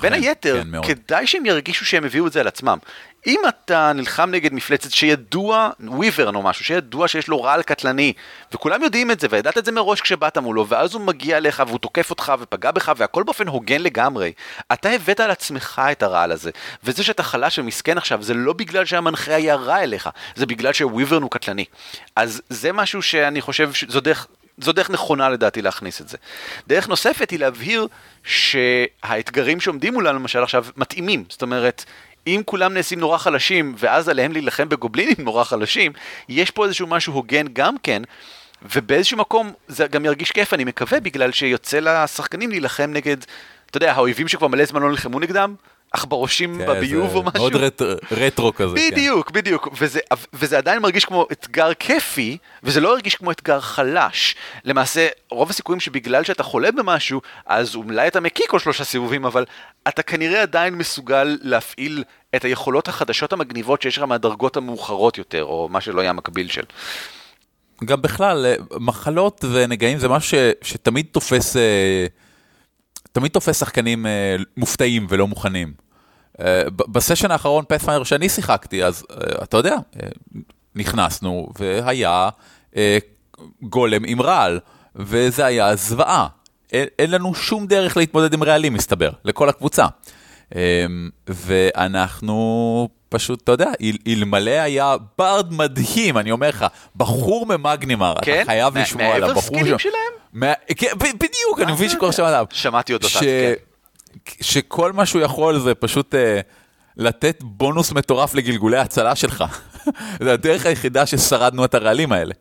בין 0.00 0.12
היתר, 0.12 0.62
כן, 0.62 0.82
כדאי 0.82 1.26
שהם 1.26 1.46
ירגישו 1.46 1.84
שהם 1.84 2.04
הביאו 2.04 2.26
את 2.26 2.32
זה 2.32 2.40
על 2.40 2.46
עצמם. 2.46 2.78
אם 3.26 3.40
אתה 3.48 3.92
נלחם 3.94 4.30
נגד 4.30 4.52
מפלצת 4.52 4.90
שידוע, 4.90 5.70
וויברן 5.80 6.34
או 6.34 6.42
משהו, 6.42 6.64
שידוע 6.64 7.08
שיש 7.08 7.28
לו 7.28 7.42
רעל 7.42 7.62
קטלני, 7.62 8.12
וכולם 8.52 8.82
יודעים 8.82 9.10
את 9.10 9.20
זה, 9.20 9.26
וידעת 9.30 9.58
את 9.58 9.64
זה 9.64 9.72
מראש 9.72 10.00
כשבאת 10.00 10.38
מולו, 10.38 10.68
ואז 10.68 10.94
הוא 10.94 11.02
מגיע 11.02 11.36
אליך 11.36 11.62
והוא 11.66 11.78
תוקף 11.78 12.10
אותך 12.10 12.32
ופגע 12.38 12.70
בך, 12.70 12.92
והכל 12.96 13.22
באופן 13.22 13.48
הוגן 13.48 13.80
לגמרי, 13.80 14.32
אתה 14.72 14.90
הבאת 14.90 15.20
על 15.20 15.30
עצמך 15.30 15.82
את 15.92 16.02
הרעל 16.02 16.32
הזה. 16.32 16.50
וזה 16.84 17.02
שאתה 17.04 17.22
חלש 17.22 17.58
ומסכן 17.58 17.98
עכשיו, 17.98 18.22
זה 18.22 18.34
לא 18.34 18.52
בגלל 18.52 18.84
שהמנחה 18.84 19.34
היה 19.34 19.54
רע 19.54 19.82
אליך, 19.82 20.08
זה 20.34 20.46
בגלל 20.46 20.72
שוויברן 20.72 21.22
הוא 21.22 21.30
קטלני. 21.30 21.64
אז 22.16 22.42
זה 22.48 22.72
משהו 22.72 23.02
שאני 23.02 23.40
חושב 23.40 23.72
שזו 23.72 24.00
דרך... 24.00 24.26
זו 24.58 24.72
דרך 24.72 24.90
נכונה 24.90 25.28
לדעתי 25.28 25.62
להכניס 25.62 26.00
את 26.00 26.08
זה. 26.08 26.16
דרך 26.66 26.88
נוספת 26.88 27.30
היא 27.30 27.38
להבהיר 27.38 27.86
שהאתגרים 28.24 29.60
שעומדים 29.60 29.94
מולנו 29.94 30.18
למשל 30.18 30.42
עכשיו 30.42 30.66
מתאימים. 30.76 31.24
זאת 31.28 31.42
אומרת, 31.42 31.84
אם 32.26 32.42
כולם 32.44 32.74
נעשים 32.74 33.00
נורא 33.00 33.18
חלשים, 33.18 33.74
ואז 33.78 34.08
עליהם 34.08 34.32
להילחם 34.32 34.68
בגובלינים 34.68 35.16
נורא 35.24 35.44
חלשים, 35.44 35.92
יש 36.28 36.50
פה 36.50 36.64
איזשהו 36.64 36.86
משהו 36.86 37.14
הוגן 37.14 37.46
גם 37.52 37.78
כן, 37.82 38.02
ובאיזשהו 38.62 39.18
מקום 39.18 39.52
זה 39.68 39.86
גם 39.86 40.04
ירגיש 40.04 40.30
כיף, 40.30 40.54
אני 40.54 40.64
מקווה, 40.64 41.00
בגלל 41.00 41.32
שיוצא 41.32 41.78
לשחקנים 41.78 42.50
להילחם 42.50 42.90
נגד, 42.92 43.16
אתה 43.70 43.76
יודע, 43.76 43.92
האויבים 43.92 44.28
שכבר 44.28 44.46
מלא 44.46 44.64
זמן 44.64 44.82
לא 44.82 44.90
נלחמו 44.90 45.20
נגדם, 45.20 45.54
עכברושים 45.92 46.58
כן, 46.58 46.66
בביוב 46.66 47.14
או 47.14 47.22
משהו. 47.22 47.38
מאוד 47.38 47.56
רט, 47.56 47.82
רטרו 48.10 48.54
כזה. 48.54 48.74
בדיוק, 48.74 49.28
כן. 49.28 49.34
בדיוק, 49.34 49.68
וזה, 49.80 50.00
וזה 50.32 50.58
עדיין 50.58 50.82
מרגיש 50.82 51.04
כמו 51.04 51.26
אתגר 51.32 51.74
כיפי, 51.74 52.38
וזה 52.62 52.80
לא 52.80 52.92
הרגיש 52.92 53.14
כמו 53.14 53.30
אתגר 53.30 53.60
חלש. 53.60 54.34
למעשה, 54.64 55.08
רוב 55.30 55.50
הסיכויים 55.50 55.80
שבגלל 55.80 56.24
שאתה 56.24 56.42
חולה 56.42 56.72
במשהו, 56.72 57.20
אז 57.46 57.74
אולי 57.74 58.08
אתה 58.08 58.20
מקיא 58.20 58.44
כל 58.48 58.58
שלושה 58.58 58.84
סיבובים, 58.84 59.24
אבל 59.24 59.44
אתה 59.88 60.02
כנראה 60.02 60.42
עדיין 60.42 60.74
מסוגל 60.74 61.38
להפעיל 61.42 62.04
את 62.36 62.44
היכולות 62.44 62.88
החדשות 62.88 63.32
המגניבות 63.32 63.82
שיש 63.82 63.98
לך 63.98 64.04
מהדרגות 64.04 64.56
המאוחרות 64.56 65.18
יותר, 65.18 65.44
או 65.44 65.68
מה 65.70 65.80
שלא 65.80 66.00
יהיה 66.00 66.10
המקביל 66.10 66.48
של. 66.48 66.64
גם 67.84 68.02
בכלל, 68.02 68.46
אה, 68.46 68.54
מחלות 68.80 69.44
ונגעים 69.52 69.98
זה 69.98 70.08
משהו 70.08 70.30
ש, 70.30 70.34
שתמיד 70.62 71.06
תופס... 71.12 71.56
אה, 71.56 72.06
תמיד 73.12 73.30
תופס 73.30 73.60
שחקנים 73.60 74.06
אה, 74.06 74.36
מופתעים 74.56 75.06
ולא 75.08 75.26
מוכנים. 75.26 75.72
אה, 76.40 76.62
בסשן 76.70 77.30
האחרון 77.30 77.64
פאת'פיינר 77.68 78.04
שאני 78.04 78.28
שיחקתי, 78.28 78.84
אז 78.84 79.04
אה, 79.10 79.44
אתה 79.44 79.56
יודע, 79.56 79.76
נכנסנו 80.74 81.48
והיה 81.58 82.28
גולם 83.62 84.02
עם 84.06 84.22
רעל, 84.22 84.60
וזה 84.96 85.44
היה 85.44 85.76
זוועה. 85.76 86.28
אין, 86.72 87.10
לנו 87.10 87.34
שום 87.34 87.66
דרך 87.66 87.96
להתמודד 87.96 88.34
עם 88.34 88.42
רעלים, 88.42 88.74
מסתבר, 88.74 89.10
לכל 89.24 89.48
הקבוצה. 89.48 89.86
ואנחנו 91.28 92.88
פשוט, 93.12 93.42
אתה 93.42 93.52
יודע, 93.52 93.70
אל, 93.82 93.96
אלמלא 94.08 94.50
היה 94.50 94.96
ברד 95.18 95.52
מדהים, 95.52 96.18
אני 96.18 96.30
אומר 96.30 96.48
לך, 96.48 96.66
בחור 96.96 97.46
ממגנימר, 97.46 98.14
כן? 98.22 98.36
אתה 98.36 98.44
חייב 98.44 98.78
לשמוע 98.78 99.14
עליו. 99.14 99.28
מעבר 99.28 99.40
סקילים 99.40 99.78
שלהם? 99.78 100.12
מה, 100.32 100.52
כן, 100.76 100.92
בדיוק, 100.98 101.60
אני 101.62 101.72
מבין 101.72 101.88
שכבר 101.88 102.10
שמעת. 102.10 102.52
שמעתי 102.52 102.94
אותו, 102.94 103.08
כן. 103.08 103.52
שכל 104.40 104.92
מה 104.92 105.06
שהוא 105.06 105.22
יכול 105.22 105.58
זה 105.58 105.74
פשוט 105.74 106.14
אה, 106.14 106.40
לתת 106.96 107.38
בונוס 107.42 107.92
מטורף 107.92 108.34
לגלגולי 108.34 108.76
ההצלה 108.76 109.16
שלך. 109.16 109.44
זה 110.24 110.32
הדרך 110.32 110.66
היחידה 110.66 111.06
ששרדנו 111.06 111.64
את 111.64 111.74
הרעלים 111.74 112.12
האלה. 112.12 112.34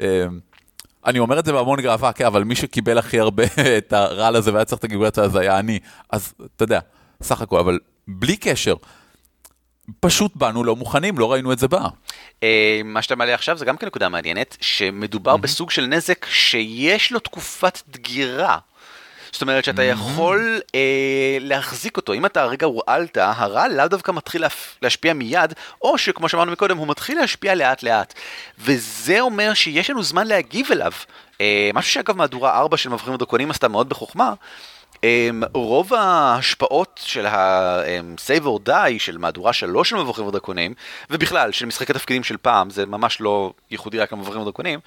אה, 0.00 0.24
אני 1.06 1.18
אומר 1.18 1.38
את 1.38 1.44
זה 1.44 1.52
בהמון 1.52 1.80
גאווה, 1.80 2.12
כן, 2.12 2.26
אבל 2.26 2.44
מי 2.44 2.54
שקיבל 2.54 2.98
הכי 2.98 3.20
הרבה 3.20 3.44
את 3.78 3.92
הרעל 3.92 4.36
הזה 4.36 4.52
והיה 4.52 4.64
צריך 4.64 4.78
את 4.78 4.84
הגלגולי 4.84 5.06
ההצלה 5.06 5.28
זה 5.28 5.40
היה 5.40 5.58
אני. 5.58 5.78
אז 6.10 6.34
אתה 6.56 6.64
יודע, 6.64 6.80
סך 7.22 7.42
הכל, 7.42 7.58
אבל 7.58 7.78
בלי 8.08 8.36
קשר. 8.36 8.74
פשוט 10.00 10.36
באנו 10.36 10.64
לא 10.64 10.76
מוכנים, 10.76 11.18
לא 11.18 11.32
ראינו 11.32 11.52
את 11.52 11.58
זה 11.58 11.68
בא. 11.68 11.88
אה, 12.42 12.80
מה 12.84 13.02
שאתה 13.02 13.16
מעלה 13.16 13.34
עכשיו 13.34 13.58
זה 13.58 13.64
גם 13.64 13.76
כן 13.76 13.86
נקודה 13.86 14.08
מעניינת, 14.08 14.56
שמדובר 14.60 15.36
בסוג 15.36 15.70
של 15.70 15.86
נזק 15.86 16.26
שיש 16.30 17.12
לו 17.12 17.20
תקופת 17.20 17.78
דגירה. 17.88 18.58
זאת 19.32 19.42
אומרת 19.42 19.64
שאתה 19.64 19.82
יכול 19.82 20.60
אה, 20.74 21.36
להחזיק 21.40 21.96
אותו, 21.96 22.12
אם 22.12 22.26
אתה 22.26 22.42
הרגע 22.42 22.66
הורעלת, 22.66 23.16
הרע 23.16 23.68
לאו 23.68 23.88
דווקא 23.88 24.12
מתחיל 24.12 24.44
להשפיע 24.82 25.12
מיד, 25.12 25.52
או 25.82 25.98
שכמו 25.98 26.28
שאמרנו 26.28 26.52
מקודם, 26.52 26.76
הוא 26.76 26.88
מתחיל 26.88 27.18
להשפיע 27.18 27.54
לאט 27.54 27.82
לאט. 27.82 28.14
וזה 28.58 29.20
אומר 29.20 29.54
שיש 29.54 29.90
לנו 29.90 30.02
זמן 30.02 30.26
להגיב 30.26 30.72
אליו. 30.72 30.92
אה, 31.40 31.70
משהו 31.74 31.92
שאגב 31.92 32.16
מהדורה 32.16 32.58
4 32.58 32.76
של 32.76 32.90
מבחרים 32.90 33.14
ודרקונים 33.14 33.50
עשתה 33.50 33.68
מאוד 33.68 33.88
בחוכמה. 33.88 34.34
Um, 35.02 35.46
רוב 35.54 35.94
ההשפעות 35.94 37.00
של 37.04 37.26
ה-save 37.26 38.44
or 38.44 38.68
die 38.68 38.98
של 38.98 39.18
מהדורה 39.18 39.52
3 39.52 39.88
של 39.88 39.96
מבוכים 39.96 40.26
ודרקונים, 40.26 40.74
ובכלל 41.10 41.52
של 41.52 41.66
משחקי 41.66 41.92
תפקידים 41.92 42.24
של 42.24 42.36
פעם, 42.36 42.70
זה 42.70 42.86
ממש 42.86 43.20
לא 43.20 43.52
ייחודי 43.70 43.98
רק 43.98 44.12
למבוכים 44.12 44.40
ודרקונים, 44.40 44.80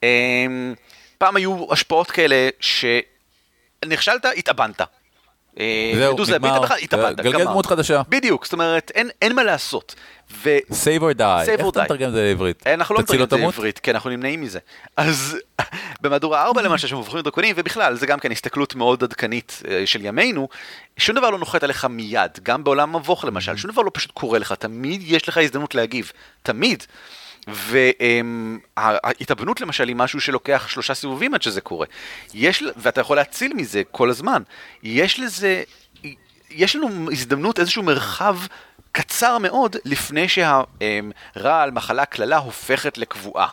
um, 0.00 0.04
פעם 1.18 1.36
היו 1.36 1.72
השפעות 1.72 2.10
כאלה 2.10 2.48
שנכשלת, 2.60 4.24
התאבנת. 4.36 4.80
אה, 5.60 5.92
זהו, 5.94 6.16
נגמר, 6.32 6.60
גלגל 7.16 7.44
דמות 7.44 7.66
חדשה. 7.66 8.02
בדיוק, 8.08 8.44
זאת 8.44 8.52
אומרת, 8.52 8.92
אין, 8.94 9.10
אין 9.22 9.34
מה 9.34 9.44
לעשות. 9.44 9.94
ו... 10.32 10.58
Save 10.70 11.00
or 11.00 11.18
die, 11.18 11.50
איך 11.50 11.60
אתה 11.68 11.82
מתרגם 11.82 12.08
את 12.08 12.12
זה 12.12 12.22
לעברית? 12.22 12.66
אנחנו 12.66 12.94
לא 12.94 13.00
מתרגמים 13.00 13.24
את 13.24 13.30
זה 13.30 13.36
לעברית, 13.36 13.78
כן, 13.78 13.94
אנחנו 13.94 14.10
נמנעים 14.10 14.40
מזה. 14.40 14.58
אז 14.96 15.36
במהדורה 16.02 16.42
4 16.42 16.62
למשל, 16.62 16.88
שמובחים 16.88 17.20
דרקונים, 17.20 17.54
ובכלל, 17.58 17.94
זה 17.94 18.06
גם 18.06 18.18
כן 18.18 18.32
הסתכלות 18.32 18.74
מאוד 18.74 19.04
עדכנית 19.04 19.62
אה, 19.68 19.82
של 19.86 20.04
ימינו, 20.04 20.48
שום 20.96 21.16
דבר 21.16 21.30
לא 21.30 21.38
נוחת 21.38 21.62
עליך 21.62 21.84
מיד, 21.84 22.30
גם 22.42 22.64
בעולם 22.64 22.96
מבוך 22.96 23.24
למשל, 23.24 23.56
שום 23.56 23.70
דבר 23.70 23.82
לא 23.82 23.90
פשוט 23.94 24.10
קורה 24.10 24.38
לך, 24.38 24.52
תמיד 24.52 25.02
יש 25.04 25.28
לך 25.28 25.38
הזדמנות 25.38 25.74
להגיב, 25.74 26.12
תמיד. 26.42 26.84
וההתאבנות 27.46 29.60
למשל 29.60 29.88
היא 29.88 29.96
משהו 29.96 30.20
שלוקח 30.20 30.68
שלושה 30.68 30.94
סיבובים 30.94 31.34
עד 31.34 31.42
שזה 31.42 31.60
קורה. 31.60 31.86
יש, 32.34 32.64
ואתה 32.76 33.00
יכול 33.00 33.16
להציל 33.16 33.52
מזה 33.54 33.82
כל 33.90 34.10
הזמן. 34.10 34.42
יש 34.82 35.20
לזה, 35.20 35.62
יש 36.50 36.76
לנו 36.76 37.12
הזדמנות, 37.12 37.58
איזשהו 37.58 37.82
מרחב 37.82 38.36
קצר 38.96 39.38
מאוד 39.38 39.76
לפני 39.84 40.26
שהרעל, 40.28 41.70
מחלה, 41.70 42.04
קללה 42.04 42.36
הופכת 42.36 42.98
לקבועה. 42.98 43.48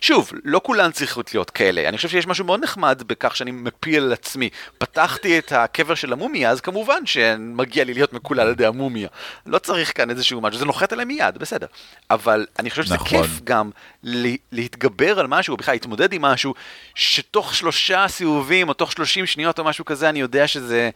שוב, 0.00 0.30
לא 0.44 0.60
כולן 0.64 0.92
צריכות 0.92 1.34
להיות 1.34 1.50
כאלה. 1.50 1.88
אני 1.88 1.96
חושב 1.96 2.08
שיש 2.08 2.26
משהו 2.26 2.44
מאוד 2.44 2.62
נחמד 2.62 3.02
בכך 3.06 3.36
שאני 3.36 3.50
מפיל 3.50 4.02
על 4.02 4.12
עצמי. 4.12 4.48
פתחתי 4.78 5.38
את 5.38 5.52
הקבר 5.52 5.94
של 5.94 6.12
המומיה, 6.12 6.50
אז 6.50 6.60
כמובן 6.60 7.06
שמגיע 7.06 7.84
לי 7.84 7.94
להיות 7.94 8.12
מקולל 8.12 8.40
על 8.40 8.48
ידי 8.50 8.66
המומיה. 8.66 9.08
לא 9.46 9.58
צריך 9.58 9.96
כאן 9.96 10.10
איזשהו 10.10 10.40
משהו, 10.40 10.58
זה 10.58 10.64
נוחת 10.64 10.92
עליי 10.92 11.04
מיד, 11.04 11.38
בסדר. 11.38 11.66
אבל 12.10 12.46
אני 12.58 12.70
חושב 12.70 12.82
שזה 12.82 12.94
נכון. 12.94 13.08
כיף 13.08 13.40
גם 13.44 13.70
לה- 14.02 14.28
להתגבר 14.52 15.18
על 15.20 15.26
משהו, 15.26 15.52
או 15.52 15.56
בכלל 15.56 15.74
להתמודד 15.74 16.12
עם 16.12 16.22
משהו, 16.22 16.54
שתוך 16.94 17.54
שלושה 17.54 18.08
סיבובים, 18.08 18.68
או 18.68 18.74
תוך 18.74 18.92
שלושים 18.92 19.26
שניות 19.26 19.58
או 19.58 19.64
משהו 19.64 19.84
כזה, 19.84 20.08
אני 20.08 20.20
יודע 20.20 20.48
שזה... 20.48 20.90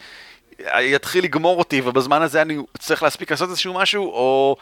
יתחיל 0.81 1.25
לגמור 1.25 1.59
אותי, 1.59 1.81
ובזמן 1.85 2.23
הזה 2.23 2.43
אני 2.43 2.59
צריך 2.79 3.03
להספיק 3.03 3.31
לעשות 3.31 3.51
איזשהו 3.51 3.75
משהו, 3.75 4.05
או 4.05 4.57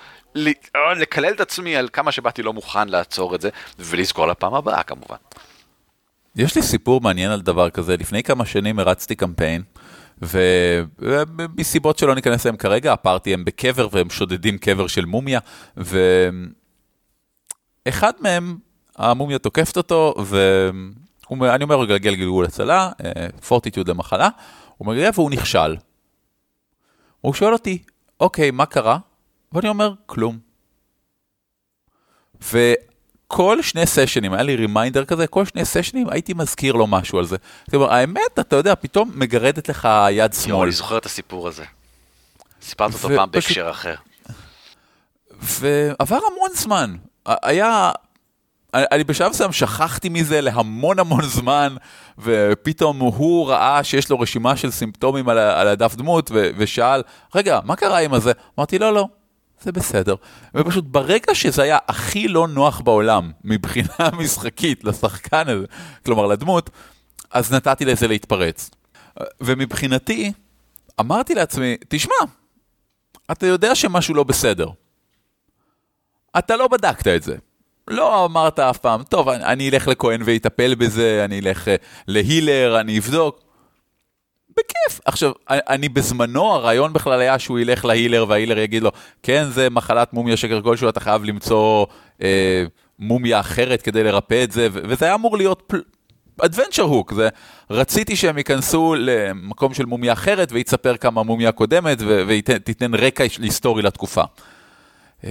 או 0.75 0.95
לקלל 0.97 1.33
את 1.33 1.41
עצמי 1.41 1.77
על 1.77 1.89
כמה 1.93 2.13
שבאתי 2.13 2.43
לא 2.43 2.53
מוכן 2.53 2.89
לעצור 2.89 3.35
את 3.35 3.41
זה, 3.41 3.49
ולזכור 3.79 4.27
לפעם 4.27 4.55
הבאה 4.55 4.83
כמובן. 4.83 5.17
יש 6.37 6.57
לי 6.57 6.63
סיפור 6.63 7.01
מעניין 7.01 7.31
על 7.31 7.41
דבר 7.41 7.71
כזה. 7.71 7.97
לפני 7.97 8.23
כמה 8.23 8.47
שנים 8.47 8.79
הרצתי 8.79 9.15
קמפיין, 9.15 9.63
ומסיבות 10.23 11.99
שלא 11.99 12.15
ניכנס 12.15 12.47
אליהם 12.47 12.57
כרגע, 12.57 12.93
הפארטי 12.93 13.35
הם 13.35 13.45
בקבר 13.45 13.89
והם 13.93 14.11
שודדים 14.11 14.59
קבר 14.59 14.87
של 14.87 15.05
מומיה, 15.05 15.41
ואחד 17.87 18.13
מהם, 18.21 18.57
המומיה 18.97 19.39
תוקפת 19.39 19.77
אותו, 19.77 20.15
ואני 21.31 21.65
אומר, 21.65 21.75
הוא 21.75 21.85
גלגל 21.85 22.15
גלגול 22.15 22.45
הצלה, 22.45 22.91
פורטיטיוד 23.49 23.89
למחלה, 23.89 24.29
הוא 24.77 24.89
מגיע 24.89 25.11
והוא 25.15 25.31
נכשל. 25.31 25.77
הוא 27.21 27.35
שואל 27.35 27.53
אותי, 27.53 27.83
אוקיי, 28.21 28.51
מה 28.51 28.67
קרה? 28.67 28.99
ואני 29.53 29.69
אומר, 29.69 29.93
כלום. 30.07 30.39
וכל 32.43 33.63
שני 33.63 33.87
סשנים, 33.87 34.33
היה 34.33 34.43
לי 34.43 34.57
רימיינדר 34.57 35.05
כזה, 35.05 35.27
כל 35.27 35.45
שני 35.45 35.65
סשנים 35.65 36.09
הייתי 36.09 36.35
מזכיר 36.35 36.75
לו 36.75 36.87
משהו 36.87 37.19
על 37.19 37.25
זה. 37.25 37.37
אומרת, 37.75 37.91
האמת, 37.91 38.39
אתה 38.41 38.57
יודע, 38.57 38.75
פתאום 38.75 39.11
מגרדת 39.15 39.69
לך 39.69 39.89
יד 40.11 40.33
שמאל. 40.33 40.63
אני 40.63 40.73
זוכר 40.73 40.99
את 40.99 41.07
הסיפור 41.07 41.49
הזה. 41.49 41.65
סיפרת 42.63 42.95
אותו 42.95 43.09
פעם 43.09 43.31
בהקשר 43.31 43.71
אחר. 43.71 43.95
ועבר 45.31 46.19
המון 46.33 46.51
זמן. 46.55 46.97
היה... 47.27 47.93
אני 48.75 49.05
בשלב 49.05 49.31
מסוים 49.31 49.53
שכחתי 49.53 50.09
מזה 50.09 50.41
להמון 50.41 50.99
המון 50.99 51.25
זמן, 51.25 51.77
ופתאום 52.19 52.99
הוא 52.99 53.49
ראה 53.49 53.85
שיש 53.85 54.11
לו 54.11 54.21
רשימה 54.21 54.57
של 54.57 54.71
סימפטומים 54.71 55.29
על, 55.29 55.39
על 55.39 55.69
הדף 55.69 55.95
דמות, 55.95 56.31
ו- 56.35 56.51
ושאל, 56.57 57.03
רגע, 57.35 57.61
מה 57.65 57.77
קרה 57.77 57.99
עם 57.99 58.15
הזה? 58.15 58.33
אמרתי, 58.59 58.79
לא, 58.79 58.95
לא, 58.95 59.09
זה 59.61 59.73
בסדר. 59.73 60.15
ופשוט 60.55 60.85
ברגע 60.85 61.35
שזה 61.35 61.63
היה 61.63 61.79
הכי 61.89 62.29
לא 62.29 62.49
נוח 62.49 62.81
בעולם, 62.81 63.33
מבחינה 63.45 64.11
משחקית 64.19 64.85
לשחקן 64.85 65.49
הזה, 65.49 65.65
כלומר 66.05 66.27
לדמות, 66.27 66.71
אז 67.31 67.53
נתתי 67.53 67.85
לזה 67.85 68.09
להתפרץ. 68.09 68.71
ומבחינתי, 69.41 70.33
אמרתי 71.01 71.35
לעצמי, 71.35 71.77
תשמע, 71.89 72.15
אתה 73.33 73.47
יודע 73.47 73.75
שמשהו 73.75 74.15
לא 74.15 74.25
בסדר. 74.25 74.69
אתה 76.39 76.57
לא 76.57 76.69
בדקת 76.69 77.07
את 77.07 77.23
זה. 77.23 77.37
לא 77.89 78.25
אמרת 78.25 78.59
אף 78.59 78.79
פעם, 78.79 79.03
טוב, 79.03 79.29
אני, 79.29 79.45
אני 79.45 79.71
אלך 79.71 79.89
לכהן 79.89 80.23
ויטפל 80.25 80.75
בזה, 80.75 81.23
אני 81.25 81.41
אלך 81.41 81.69
אה, 81.69 81.77
להילר, 82.09 82.81
אני 82.81 82.99
אבדוק. 82.99 83.41
בכיף. 84.51 85.01
עכשיו, 85.05 85.33
אני, 85.49 85.89
בזמנו, 85.89 86.45
הרעיון 86.45 86.93
בכלל 86.93 87.21
היה 87.21 87.39
שהוא 87.39 87.59
ילך 87.59 87.85
להילר 87.85 88.25
וההילר 88.29 88.59
יגיד 88.59 88.83
לו, 88.83 88.91
כן, 89.23 89.45
זה 89.51 89.71
מחלת 89.71 90.13
מומיה 90.13 90.37
שקר 90.37 90.63
כלשהו, 90.63 90.89
אתה 90.89 91.01
חייב 91.01 91.25
למצוא 91.25 91.87
אה, 92.23 92.65
מומיה 92.99 93.41
אחרת 93.41 93.83
כדי 93.83 94.05
לרפא 94.05 94.45
את 94.45 94.53
זה, 94.53 94.69
וזה 94.73 95.05
היה 95.05 95.15
אמור 95.15 95.37
להיות 95.37 95.63
פל... 95.67 95.83
אדוונצ'ר 96.41 96.83
הוק, 96.83 97.13
זה 97.13 97.29
רציתי 97.71 98.17
שהם 98.17 98.39
ייכנסו 98.39 98.95
למקום 98.99 99.75
של 99.75 99.85
מומיה 99.87 100.13
אחרת 100.13 100.53
ויתספר 100.53 100.97
כמה 100.97 101.23
מומיה 101.23 101.53
קודמת 101.53 101.99
ותיתן 102.07 102.95
רקע 102.95 103.25
היסטורי 103.43 103.83
לתקופה. 103.83 104.23
אמ, 105.25 105.31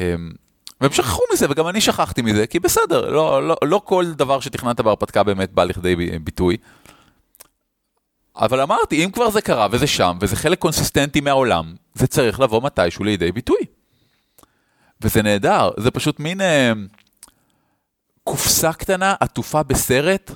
והם 0.82 0.92
שכחו 0.92 1.22
מזה 1.34 1.46
וגם 1.50 1.68
אני 1.68 1.82
שכחתי 1.82 2.22
מזה, 2.22 2.48
כי 2.48 2.60
בסדר, 2.60 3.10
לא, 3.10 3.48
לא, 3.48 3.56
לא 3.64 3.82
כל 3.86 4.06
דבר 4.06 4.40
שתכננת 4.40 4.82
בהרפתקה 4.82 5.24
באמת 5.24 5.52
בא 5.52 5.64
לכדי 5.64 5.96
ביטוי. 5.96 6.58
אבל 8.36 8.62
אמרתי, 8.62 9.06
אם 9.06 9.12
כבר 9.12 9.30
זה 9.30 9.42
קרה 9.42 9.68
וזה 9.72 9.88
שם, 9.88 10.18
וזה 10.22 10.36
חלק 10.36 10.60
קונסיסטנטי 10.60 11.22
מהעולם, 11.22 11.76
זה 11.94 12.08
צריך 12.08 12.40
לבוא 12.40 12.62
מתישהו 12.62 13.06
לידי 13.06 13.32
ביטוי. 13.32 13.60
וזה 15.02 15.22
נהדר, 15.22 15.70
זה 15.78 15.92
פשוט 15.92 16.20
מין 16.20 16.42
אה, 16.42 16.74
קופסה 18.24 18.74
קטנה 18.74 19.16
עטופה 19.20 19.64
בסרט, 19.64 20.32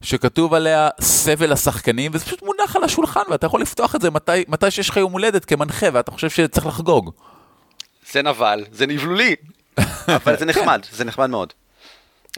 שכתוב 0.00 0.54
עליה 0.54 0.88
סבל 1.00 1.52
השחקנים, 1.52 2.10
וזה 2.14 2.24
פשוט 2.24 2.42
מונח 2.42 2.76
על 2.76 2.84
השולחן, 2.84 3.20
ואתה 3.30 3.46
יכול 3.46 3.60
לפתוח 3.60 3.94
את 3.94 4.00
זה 4.00 4.10
מתי, 4.10 4.44
מתי 4.48 4.70
שיש 4.70 4.88
לך 4.88 4.96
יום 4.96 5.12
הולדת 5.12 5.44
כמנחה, 5.44 5.86
ואתה 5.92 6.10
חושב 6.10 6.30
שצריך 6.30 6.66
לחגוג. 6.66 7.10
זה 8.12 8.22
נבל, 8.22 8.64
זה 8.72 8.86
נבלולי, 8.86 9.34
אבל 10.08 10.38
זה 10.38 10.44
נחמד, 10.44 10.86
זה 10.90 11.04
נחמד 11.04 11.30
מאוד. 11.30 11.52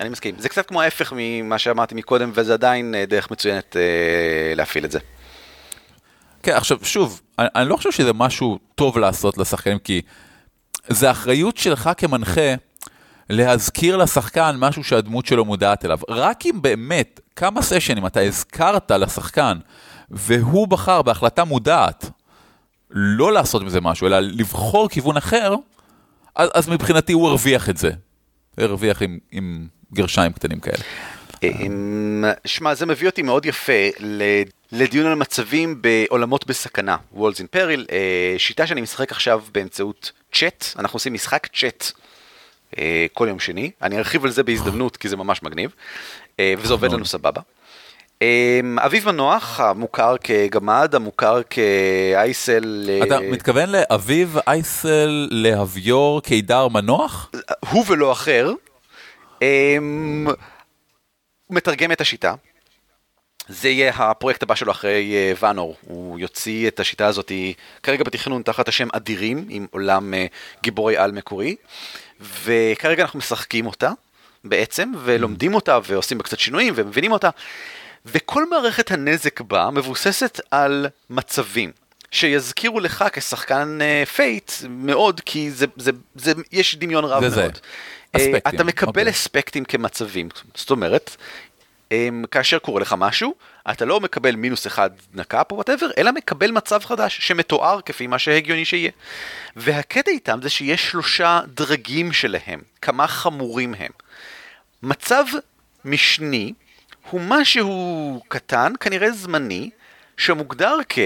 אני 0.01 0.09
מסכים. 0.09 0.35
זה 0.39 0.49
קצת 0.49 0.67
כמו 0.67 0.83
ההפך 0.83 1.13
ממה 1.17 1.59
שאמרתי 1.59 1.95
מקודם, 1.95 2.31
וזה 2.35 2.53
עדיין 2.53 2.95
אה, 2.95 3.07
דרך 3.07 3.31
מצוינת 3.31 3.77
אה, 3.77 4.55
להפעיל 4.55 4.85
את 4.85 4.91
זה. 4.91 4.99
כן, 6.43 6.53
עכשיו, 6.53 6.79
שוב, 6.83 7.21
אני, 7.39 7.49
אני 7.55 7.69
לא 7.69 7.77
חושב 7.77 7.93
שזה 7.93 8.13
משהו 8.13 8.59
טוב 8.75 8.99
לעשות 8.99 9.39
לשחקנים, 9.39 9.79
כי 9.79 10.03
זה 10.89 11.11
אחריות 11.11 11.57
שלך 11.57 11.91
כמנחה 11.97 12.55
להזכיר 13.31 13.97
לשחקן 13.97 14.57
משהו 14.59 14.85
שהדמות 14.85 15.27
שלו 15.27 15.45
מודעת 15.45 15.85
אליו. 15.85 15.99
רק 16.09 16.47
אם 16.47 16.63
באמת 16.63 17.21
כמה 17.37 17.63
סשנים 17.63 18.07
אתה 18.07 18.21
הזכרת 18.21 18.91
לשחקן, 18.91 19.59
והוא 20.11 20.69
בחר 20.69 21.03
בהחלטה 21.03 21.45
מודעת 21.45 22.11
לא 22.91 23.33
לעשות 23.33 23.63
מזה 23.63 23.81
משהו, 23.81 24.07
אלא 24.07 24.21
לבחור 24.21 24.89
כיוון 24.89 25.17
אחר, 25.17 25.55
אז, 26.39 26.51
אז 26.55 26.69
מבחינתי 26.69 27.13
הוא 27.13 27.29
הרוויח 27.29 27.69
את 27.69 27.77
זה. 27.77 27.91
הרוויח 28.59 29.03
עם, 29.03 29.19
עם 29.31 29.67
גרשיים 29.93 30.33
קטנים 30.33 30.61
כאלה. 30.61 30.83
אמ, 31.43 32.25
שמע, 32.45 32.75
זה 32.75 32.87
מביא 32.87 33.09
אותי 33.09 33.23
מאוד 33.23 33.47
יפה 33.47 33.73
לדיון 34.73 35.07
על 35.07 35.15
מצבים 35.15 35.83
בעולמות 35.83 36.47
בסכנה, 36.47 36.97
Walls 37.15 37.39
in 37.39 37.57
Peril, 37.57 37.93
אה, 37.93 38.35
שיטה 38.39 38.67
שאני 38.67 38.81
משחק 38.81 39.13
עכשיו 39.13 39.43
באמצעות 39.53 40.13
צ'אט, 40.33 40.65
אנחנו 40.79 40.97
עושים 40.97 41.15
משחק 41.15 41.47
צ'אט 41.57 41.93
אה, 42.79 43.07
כל 43.13 43.27
יום 43.29 43.41
שני, 43.41 43.71
אני 43.83 43.99
ארחיב 43.99 44.25
על 44.25 44.31
זה 44.31 44.43
בהזדמנות 44.43 44.97
כי 44.97 45.09
זה 45.09 45.17
ממש 45.17 45.43
מגניב, 45.43 45.71
אה, 46.41 46.55
וזה 46.59 46.73
עובד 46.73 46.93
לנו 46.93 47.05
סבבה. 47.05 47.41
אמ, 48.23 48.79
אביב 48.79 49.07
מנוח, 49.07 49.61
המוכר 49.61 50.17
כגמד, 50.25 50.95
המוכר 50.95 51.41
כאייסל, 51.51 52.87
אה, 52.89 53.07
אתה 53.07 53.21
מתכוון 53.21 53.69
לאביב 53.71 54.37
אייסל 54.47 55.29
להביור 55.31 56.23
קידר 56.23 56.69
מנוח? 56.69 57.31
הוא 57.71 57.85
ולא 57.89 58.13
אחר, 58.13 58.53
אמ, 59.43 60.27
הוא 61.47 61.57
מתרגם 61.57 61.93
את 61.93 62.01
השיטה. 62.01 62.35
זה 63.49 63.69
יהיה 63.69 63.93
הפרויקט 63.95 64.43
הבא 64.43 64.55
שלו 64.55 64.73
אחרי 64.73 65.13
אה, 65.15 65.33
ואנור. 65.41 65.77
הוא 65.81 66.19
יוציא 66.19 66.69
את 66.69 66.81
השיטה 66.81 67.07
הזאת 67.07 67.33
כרגע 67.83 68.05
בתכנון 68.05 68.43
תחת 68.43 68.69
השם 68.69 68.89
אדירים, 68.93 69.47
עם 69.49 69.67
עולם 69.71 70.15
אה, 70.15 70.27
גיבורי 70.63 70.97
על 70.97 71.13
מקורי, 71.13 71.57
וכרגע 72.45 73.03
אנחנו 73.03 73.19
משחקים 73.19 73.67
אותה 73.67 73.91
בעצם, 74.45 74.93
ולומדים 75.05 75.55
אותה, 75.55 75.79
ועושים 75.85 76.19
בה 76.19 76.25
קצת 76.25 76.39
שינויים, 76.39 76.75
ומבינים 76.77 77.13
אותה, 77.13 77.31
וכל 78.13 78.49
מערכת 78.49 78.91
הנזק 78.91 79.41
בה 79.41 79.71
מבוססת 79.71 80.41
על 80.51 80.87
מצבים. 81.11 81.73
שיזכירו 82.11 82.81
לך 82.81 83.05
כשחקן 83.13 83.79
אה, 83.83 84.07
Fate 84.07 84.53
מאוד, 84.69 85.21
כי 85.21 85.51
זה, 85.51 85.67
זה, 85.77 85.91
זה, 86.15 86.33
יש 86.53 86.77
דמיון 86.77 87.05
רב 87.05 87.23
זה 87.23 87.31
זה. 87.31 87.41
מאוד. 87.41 87.59
אה, 88.15 88.21
אספקטים, 88.21 88.55
אתה 88.55 88.65
מקבל 88.65 88.89
אוקיי. 88.89 89.11
אספקטים 89.11 89.65
כמצבים, 89.65 90.29
זאת 90.55 90.71
אומרת, 90.71 91.17
אמ, 91.93 92.25
כאשר 92.31 92.59
קורה 92.59 92.81
לך 92.81 92.95
משהו, 92.99 93.35
אתה 93.71 93.85
לא 93.85 94.01
מקבל 94.01 94.37
מינוס 94.37 94.67
אחד 94.67 94.91
נק"פ 95.15 95.51
או 95.51 95.57
whatever, 95.57 95.91
אלא 95.99 96.13
מקבל 96.13 96.51
מצב 96.51 96.85
חדש 96.85 97.19
שמתואר 97.21 97.81
כפי 97.81 98.07
מה 98.07 98.19
שהגיוני 98.19 98.65
שיהיה. 98.65 98.91
והקטע 99.57 100.11
איתם 100.11 100.39
זה 100.43 100.51
שיש 100.51 100.91
שלושה 100.91 101.41
דרגים 101.55 102.13
שלהם, 102.13 102.61
כמה 102.83 103.07
חמורים 103.07 103.75
הם. 103.79 103.91
מצב 104.83 105.25
משני 105.85 106.53
הוא 107.11 107.21
משהו 107.21 108.21
קטן, 108.29 108.73
כנראה 108.81 109.11
זמני, 109.11 109.71
שמוגדר 110.17 110.77
כ... 110.89 110.99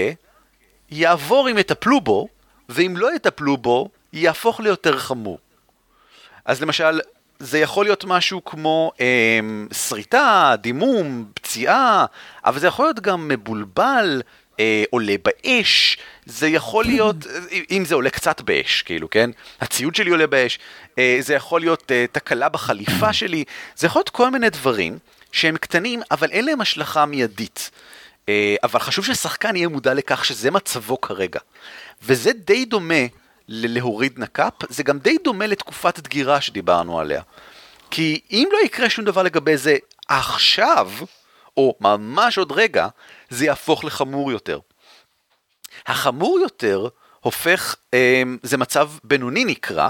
יעבור 0.91 1.49
אם 1.51 1.57
יטפלו 1.57 2.01
בו, 2.01 2.27
ואם 2.69 2.93
לא 2.97 3.15
יטפלו 3.15 3.57
בו, 3.57 3.89
יהפוך 4.13 4.59
ליותר 4.59 4.99
חמור. 4.99 5.39
אז 6.45 6.61
למשל, 6.61 6.99
זה 7.39 7.59
יכול 7.59 7.85
להיות 7.85 8.05
משהו 8.05 8.45
כמו 8.45 8.91
אה, 9.01 9.39
שריטה, 9.73 10.55
דימום, 10.61 11.25
פציעה, 11.33 12.05
אבל 12.45 12.59
זה 12.59 12.67
יכול 12.67 12.85
להיות 12.85 12.99
גם 12.99 13.27
מבולבל, 13.27 14.21
אה, 14.59 14.83
עולה 14.89 15.15
באש, 15.23 15.97
זה 16.25 16.47
יכול 16.47 16.85
להיות, 16.85 17.15
אם 17.71 17.85
זה 17.85 17.95
עולה 17.95 18.09
קצת 18.09 18.41
באש, 18.41 18.81
כאילו, 18.81 19.09
כן? 19.09 19.29
הציוד 19.61 19.95
שלי 19.95 20.09
עולה 20.09 20.27
באש, 20.27 20.59
אה, 20.99 21.17
זה 21.19 21.33
יכול 21.33 21.61
להיות 21.61 21.91
אה, 21.91 22.05
תקלה 22.11 22.49
בחליפה 22.49 23.13
שלי, 23.13 23.43
זה 23.75 23.87
יכול 23.87 23.99
להיות 23.99 24.09
כל 24.09 24.29
מיני 24.29 24.49
דברים 24.49 24.97
שהם 25.33 25.57
קטנים, 25.57 26.01
אבל 26.11 26.31
אין 26.31 26.45
להם 26.45 26.61
השלכה 26.61 27.05
מיידית. 27.05 27.71
אה, 28.29 28.55
אבל 28.63 28.79
חשוב 28.79 29.05
ששחקן 29.05 29.55
יהיה 29.55 29.67
מודע 29.67 29.93
לכך 29.93 30.25
שזה 30.25 30.51
מצבו 30.51 31.01
כרגע. 31.01 31.39
וזה 32.03 32.31
די 32.33 32.65
דומה 32.65 33.03
ללהוריד 33.47 34.19
נקאפ, 34.19 34.53
זה 34.69 34.83
גם 34.83 34.99
די 34.99 35.17
דומה 35.23 35.47
לתקופת 35.47 35.99
דגירה 35.99 36.41
שדיברנו 36.41 36.99
עליה. 36.99 37.21
כי 37.91 38.19
אם 38.31 38.49
לא 38.51 38.57
יקרה 38.65 38.89
שום 38.89 39.05
דבר 39.05 39.23
לגבי 39.23 39.57
זה 39.57 39.77
עכשיו, 40.07 40.91
או 41.57 41.75
ממש 41.81 42.37
עוד 42.37 42.51
רגע, 42.51 42.87
זה 43.29 43.45
יהפוך 43.45 43.83
לחמור 43.85 44.31
יותר. 44.31 44.59
החמור 45.87 46.39
יותר 46.39 46.87
הופך, 47.19 47.75
אה, 47.93 48.23
זה 48.43 48.57
מצב 48.57 48.89
בינוני 49.03 49.45
נקרא, 49.45 49.89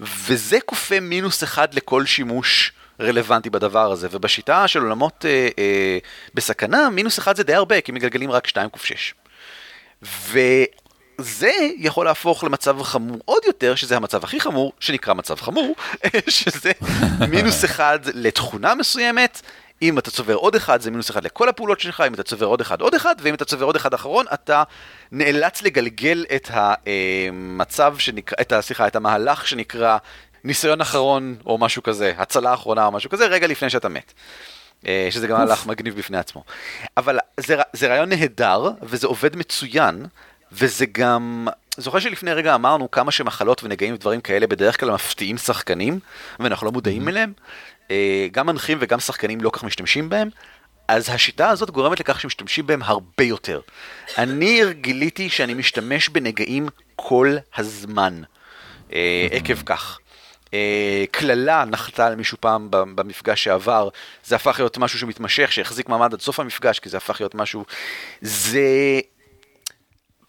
וזה 0.00 0.58
כופה 0.60 1.00
מינוס 1.00 1.42
אחד 1.42 1.74
לכל 1.74 2.06
שימוש 2.06 2.72
רלוונטי 3.00 3.50
בדבר 3.50 3.92
הזה, 3.92 4.08
ובשיטה 4.10 4.68
של 4.68 4.80
עולמות 4.80 5.24
אה, 5.24 5.48
אה, 5.58 5.98
בסכנה, 6.34 6.90
מינוס 6.90 7.18
אחד 7.18 7.36
זה 7.36 7.42
די 7.42 7.54
הרבה, 7.54 7.80
כי 7.80 7.92
מגלגלים 7.92 8.30
רק 8.30 8.46
2 8.46 8.70
ק 8.70 8.76
6. 8.76 9.14
וזה 10.02 11.52
יכול 11.76 12.06
להפוך 12.06 12.44
למצב 12.44 12.82
חמור 12.82 13.18
עוד 13.24 13.42
יותר, 13.46 13.74
שזה 13.74 13.96
המצב 13.96 14.24
הכי 14.24 14.40
חמור, 14.40 14.72
שנקרא 14.80 15.14
מצב 15.14 15.40
חמור, 15.40 15.76
שזה 16.28 16.72
מינוס 17.28 17.64
אחד 17.68 17.98
לתכונה 18.14 18.74
מסוימת, 18.74 19.42
אם 19.82 19.98
אתה 19.98 20.10
צובר 20.10 20.34
עוד 20.34 20.54
אחד, 20.54 20.80
זה 20.80 20.90
מינוס 20.90 21.10
אחד 21.10 21.24
לכל 21.24 21.48
הפעולות 21.48 21.80
שלך, 21.80 22.02
אם 22.06 22.14
אתה 22.14 22.22
צובר 22.22 22.46
עוד 22.46 22.60
אחד, 22.60 22.80
עוד 22.80 22.94
אחד, 22.94 23.14
ואם 23.22 23.34
אתה 23.34 23.44
צובר 23.44 23.66
עוד 23.66 23.76
אחד 23.76 23.94
אחרון, 23.94 24.26
אתה 24.34 24.62
נאלץ 25.12 25.62
לגלגל 25.62 26.24
את 26.34 26.50
המצב 26.52 27.94
שנקרא, 27.98 28.36
את 28.40 28.52
ה, 28.52 28.62
סליחה, 28.62 28.86
את 28.86 28.96
המהלך 28.96 29.46
שנקרא 29.46 29.98
ניסיון 30.44 30.80
אחרון 30.80 31.36
או 31.46 31.58
משהו 31.58 31.82
כזה, 31.82 32.12
הצלה 32.16 32.54
אחרונה 32.54 32.86
או 32.86 32.92
משהו 32.92 33.10
כזה, 33.10 33.26
רגע 33.26 33.46
לפני 33.46 33.70
שאתה 33.70 33.88
מת. 33.88 34.12
אה, 34.86 35.08
שזה 35.10 35.26
גם 35.26 35.38
מהלך 35.38 35.66
מגניב 35.66 35.96
בפני 35.96 36.18
עצמו. 36.18 36.44
אבל 36.96 37.18
זה, 37.40 37.56
זה 37.72 37.88
רעיון 37.88 38.08
נהדר, 38.08 38.70
וזה 38.82 39.06
עובד 39.06 39.36
מצוין, 39.36 40.06
וזה 40.52 40.86
גם... 40.92 41.48
זוכר 41.76 41.98
שלפני 41.98 42.32
רגע 42.32 42.54
אמרנו 42.54 42.90
כמה 42.90 43.10
שמחלות 43.10 43.64
ונגעים 43.64 43.94
ודברים 43.94 44.20
כאלה 44.20 44.46
בדרך 44.46 44.80
כלל 44.80 44.90
מפתיעים 44.90 45.38
שחקנים, 45.38 45.98
ואנחנו 46.40 46.66
לא 46.66 46.72
מודעים 46.72 47.08
אליהם? 47.08 47.32
אה, 47.90 48.26
גם 48.32 48.46
מנחים 48.46 48.78
וגם 48.80 49.00
שחקנים 49.00 49.40
לא 49.40 49.50
כך 49.50 49.64
משתמשים 49.64 50.08
בהם, 50.08 50.28
אז 50.88 51.10
השיטה 51.10 51.48
הזאת 51.48 51.70
גורמת 51.70 52.00
לכך 52.00 52.20
שמשתמשים 52.20 52.66
בהם 52.66 52.82
הרבה 52.82 53.24
יותר. 53.24 53.60
אני 54.18 54.60
גיליתי 54.72 55.30
שאני 55.30 55.54
משתמש 55.54 56.08
בנגעים 56.08 56.68
כל 56.96 57.36
הזמן, 57.56 58.22
אה, 58.92 59.26
עקב 59.30 59.62
כך. 59.66 59.98
אה, 60.54 61.04
קללה 61.10 61.64
נחתה 61.64 62.06
על 62.06 62.14
מישהו 62.14 62.38
פעם 62.40 62.68
במפגש 62.70 63.44
שעבר, 63.44 63.88
זה 64.24 64.36
הפך 64.36 64.54
להיות 64.58 64.78
משהו 64.78 64.98
שמתמשך, 64.98 65.52
שהחזיק 65.52 65.88
מעמד 65.88 66.14
עד 66.14 66.20
סוף 66.20 66.40
המפגש, 66.40 66.78
כי 66.78 66.88
זה 66.88 66.96
הפך 66.96 67.20
להיות 67.20 67.34
משהו... 67.34 67.64
זה... 68.20 68.60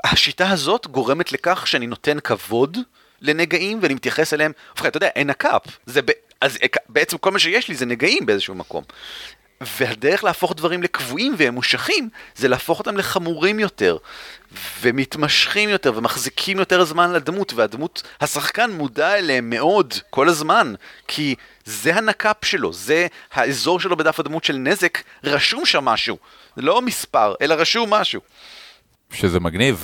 השיטה 0.04 0.50
הזאת 0.50 0.88
גורמת 0.88 1.32
לכך 1.32 1.68
שאני 1.68 1.88
נותן 1.88 2.20
כבוד 2.20 2.78
לנגעים 3.22 3.80
ואני 3.82 3.94
מתייחס 3.94 4.34
אליהם, 4.34 4.52
ובכן, 4.72 4.88
אתה 4.88 4.98
יודע, 4.98 5.08
אין 5.08 5.30
הקאפ, 5.30 5.62
זה 5.86 6.02
ב... 6.02 6.12
אז 6.42 6.58
בעצם 6.90 7.18
כל 7.18 7.32
מה 7.32 7.40
שיש 7.40 7.68
לי 7.68 7.76
זה 7.76 7.86
נגעים 7.86 8.26
באיזשהו 8.26 8.56
מקום. 8.56 8.84
והדרך 9.62 10.24
להפוך 10.24 10.54
דברים 10.56 10.84
לקבועים 10.84 11.36
וממושכים, 11.38 12.10
זה 12.36 12.48
להפוך 12.48 12.80
אותם 12.80 12.98
לחמורים 12.98 13.60
יותר, 13.60 13.98
ומתמשכים 14.82 15.70
יותר, 15.70 15.92
ומחזיקים 15.96 16.60
יותר 16.60 16.86
זמן 16.86 17.14
לדמות, 17.14 17.54
והדמות, 17.54 18.04
השחקן 18.22 18.72
מודע 18.72 19.18
אליהם 19.18 19.50
מאוד, 19.50 19.94
כל 20.10 20.30
הזמן, 20.30 20.74
כי 21.08 21.36
זה 21.66 21.96
הנק"פ 21.96 22.46
שלו, 22.46 22.74
זה 22.74 23.08
האזור 23.34 23.80
שלו 23.80 23.98
בדף 23.98 24.20
הדמות 24.20 24.44
של 24.44 24.56
נזק, 24.58 24.98
רשום 25.24 25.66
שם 25.66 25.86
משהו, 25.86 26.18
לא 26.58 26.82
מספר, 26.82 27.34
אלא 27.42 27.54
רשום 27.54 27.94
משהו. 27.94 28.22
שזה 29.12 29.40
מגניב, 29.40 29.84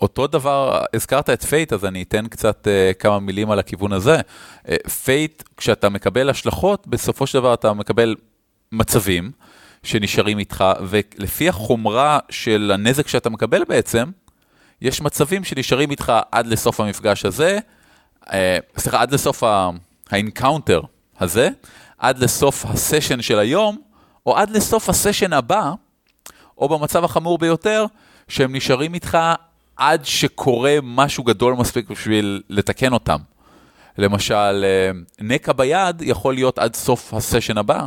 ואותו 0.00 0.26
דבר, 0.26 0.84
הזכרת 0.94 1.30
את 1.30 1.44
Fate, 1.44 1.72
אז 1.72 1.84
אני 1.84 2.02
אתן 2.02 2.28
קצת 2.28 2.66
uh, 2.66 2.94
כמה 2.94 3.20
מילים 3.20 3.50
על 3.50 3.58
הכיוון 3.58 3.92
הזה. 3.92 4.16
Fate, 5.04 5.42
uh, 5.42 5.44
כשאתה 5.56 5.88
מקבל 5.88 6.30
השלכות, 6.30 6.86
בסופו 6.86 7.26
של 7.26 7.38
דבר 7.38 7.54
אתה 7.54 7.72
מקבל 7.72 8.14
מצבים 8.72 9.30
שנשארים 9.82 10.38
איתך, 10.38 10.64
ולפי 10.88 11.48
החומרה 11.48 12.18
של 12.30 12.70
הנזק 12.74 13.08
שאתה 13.08 13.30
מקבל 13.30 13.64
בעצם, 13.64 14.10
יש 14.80 15.00
מצבים 15.00 15.44
שנשארים 15.44 15.90
איתך 15.90 16.12
עד 16.32 16.46
לסוף 16.46 16.80
המפגש 16.80 17.24
הזה, 17.24 17.58
אה, 18.32 18.58
עד 18.92 19.12
לסוף 19.12 19.42
ה 20.10 20.17
encounter 20.17 20.80
הזה, 21.20 21.48
עד 21.98 22.18
לסוף 22.18 22.64
הסשן 22.66 23.22
של 23.22 23.38
היום, 23.38 23.78
או 24.26 24.36
עד 24.36 24.50
לסוף 24.50 24.88
הסשן 24.88 25.32
הבא, 25.32 25.72
או 26.58 26.68
במצב 26.68 27.04
החמור 27.04 27.38
ביותר, 27.38 27.86
שהם 28.28 28.56
נשארים 28.56 28.94
איתך 28.94 29.18
עד 29.76 30.04
שקורה 30.04 30.78
משהו 30.82 31.24
גדול 31.24 31.54
מספיק 31.54 31.90
בשביל 31.90 32.42
לתקן 32.48 32.92
אותם. 32.92 33.18
למשל, 33.98 34.64
אה, 34.64 34.90
נקע 35.20 35.52
ביד 35.52 36.02
יכול 36.02 36.34
להיות 36.34 36.58
עד 36.58 36.74
סוף 36.74 37.14
הסשן 37.14 37.58
הבא, 37.58 37.86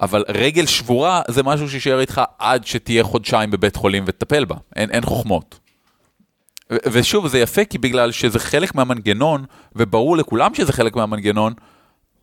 אבל 0.00 0.24
רגל 0.28 0.66
שבורה 0.66 1.22
זה 1.28 1.42
משהו 1.42 1.68
שישאר 1.68 2.00
איתך 2.00 2.20
עד 2.38 2.66
שתהיה 2.66 3.04
חודשיים 3.04 3.50
בבית 3.50 3.76
חולים 3.76 4.04
ותטפל 4.06 4.44
בה, 4.44 4.56
אין, 4.76 4.90
אין 4.90 5.02
חוכמות. 5.02 5.58
ושוב, 6.70 7.28
זה 7.28 7.38
יפה 7.38 7.64
כי 7.64 7.78
בגלל 7.78 8.12
שזה 8.12 8.38
חלק 8.38 8.74
מהמנגנון, 8.74 9.44
וברור 9.76 10.16
לכולם 10.16 10.54
שזה 10.54 10.72
חלק 10.72 10.96
מהמנגנון, 10.96 11.52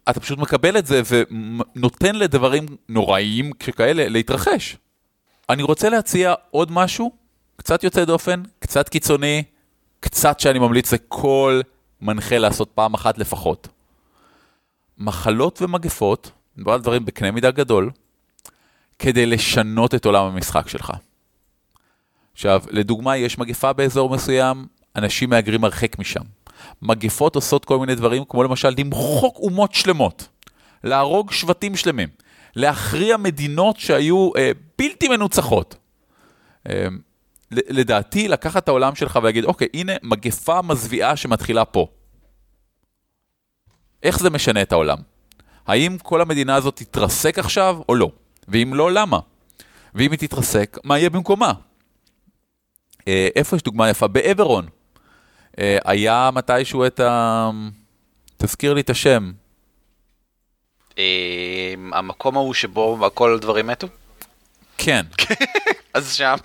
אתה 0.09 0.19
פשוט 0.19 0.39
מקבל 0.39 0.77
את 0.77 0.85
זה 0.85 1.01
ונותן 1.09 2.15
לדברים 2.15 2.65
נוראיים 2.89 3.51
שכאלה 3.63 4.09
להתרחש. 4.09 4.77
אני 5.49 5.63
רוצה 5.63 5.89
להציע 5.89 6.33
עוד 6.51 6.71
משהו, 6.71 7.11
קצת 7.55 7.83
יוצא 7.83 8.05
דופן, 8.05 8.43
קצת 8.59 8.89
קיצוני, 8.89 9.43
קצת 9.99 10.39
שאני 10.39 10.59
ממליץ 10.59 10.93
לכל 10.93 11.61
מנחה 12.01 12.37
לעשות 12.37 12.71
פעם 12.73 12.93
אחת 12.93 13.17
לפחות. 13.17 13.67
מחלות 14.97 15.61
ומגפות 15.61 16.31
מדבר 16.57 16.73
על 16.73 16.81
דברים 16.81 17.05
בקנה 17.05 17.31
מידה 17.31 17.51
גדול, 17.51 17.91
כדי 18.99 19.25
לשנות 19.25 19.95
את 19.95 20.05
עולם 20.05 20.25
המשחק 20.25 20.69
שלך. 20.69 20.93
עכשיו, 22.33 22.63
לדוגמה, 22.69 23.17
יש 23.17 23.37
מגפה 23.37 23.73
באזור 23.73 24.09
מסוים, 24.09 24.67
אנשים 24.95 25.29
מהגרים 25.29 25.63
הרחק 25.63 25.99
משם. 25.99 26.21
מגפות 26.81 27.35
עושות 27.35 27.65
כל 27.65 27.79
מיני 27.79 27.95
דברים, 27.95 28.23
כמו 28.29 28.43
למשל 28.43 28.69
למחוק 28.77 29.37
אומות 29.37 29.73
שלמות, 29.73 30.27
להרוג 30.83 31.31
שבטים 31.31 31.75
שלמים, 31.75 32.09
להכריע 32.55 33.17
מדינות 33.17 33.79
שהיו 33.79 34.31
אה, 34.37 34.51
בלתי 34.77 35.07
מנוצחות. 35.07 35.75
אה, 36.69 36.87
לדעתי, 37.51 38.27
לקחת 38.27 38.63
את 38.63 38.67
העולם 38.67 38.95
שלך 38.95 39.19
ולהגיד, 39.21 39.45
אוקיי, 39.45 39.67
הנה 39.73 39.93
מגפה 40.03 40.61
מזוויעה 40.61 41.15
שמתחילה 41.15 41.65
פה. 41.65 41.87
איך 44.03 44.19
זה 44.19 44.29
משנה 44.29 44.61
את 44.61 44.71
העולם? 44.71 44.97
האם 45.67 45.97
כל 45.97 46.21
המדינה 46.21 46.55
הזאת 46.55 46.75
תתרסק 46.75 47.39
עכשיו 47.39 47.79
או 47.89 47.95
לא? 47.95 48.11
ואם 48.47 48.73
לא, 48.73 48.91
למה? 48.91 49.19
ואם 49.95 50.11
היא 50.11 50.19
תתרסק, 50.19 50.77
מה 50.83 50.99
יהיה 50.99 51.09
במקומה? 51.09 51.53
אה, 53.07 53.27
איפה 53.35 53.55
יש 53.55 53.63
דוגמה 53.63 53.89
יפה? 53.89 54.07
באברון. 54.07 54.67
אה, 55.59 55.77
היה 55.85 56.29
מתישהו 56.33 56.85
את 56.85 56.99
ה... 56.99 57.49
תזכיר 58.37 58.73
לי 58.73 58.81
את 58.81 58.89
השם. 58.89 59.31
אה, 60.97 61.73
המקום 61.91 62.37
ההוא 62.37 62.53
שבו 62.53 63.09
כל 63.13 63.33
הדברים 63.33 63.67
מתו? 63.67 63.87
כן. 64.77 65.05
אז 65.93 66.13
שם. 66.13 66.35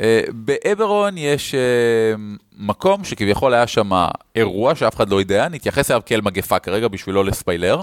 אה, 0.00 0.20
באברון 0.32 1.18
יש 1.18 1.54
אה, 1.54 1.60
מקום 2.58 3.04
שכביכול 3.04 3.54
היה 3.54 3.66
שם 3.66 3.90
אירוע 4.36 4.74
שאף 4.74 4.96
אחד 4.96 5.08
לא 5.08 5.20
יודע, 5.20 5.48
נתייחס 5.48 5.90
אליו 5.90 6.02
כאל 6.06 6.20
מגפה 6.20 6.58
כרגע 6.58 6.88
בשביל 6.88 7.14
לא 7.14 7.24
לספיילר, 7.24 7.80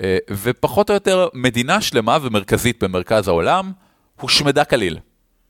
אה, 0.00 0.18
ופחות 0.30 0.90
או 0.90 0.94
יותר 0.94 1.28
מדינה 1.34 1.80
שלמה 1.80 2.18
ומרכזית 2.22 2.84
במרכז 2.84 3.28
העולם 3.28 3.72
הושמדה 4.20 4.64
כליל. 4.64 4.98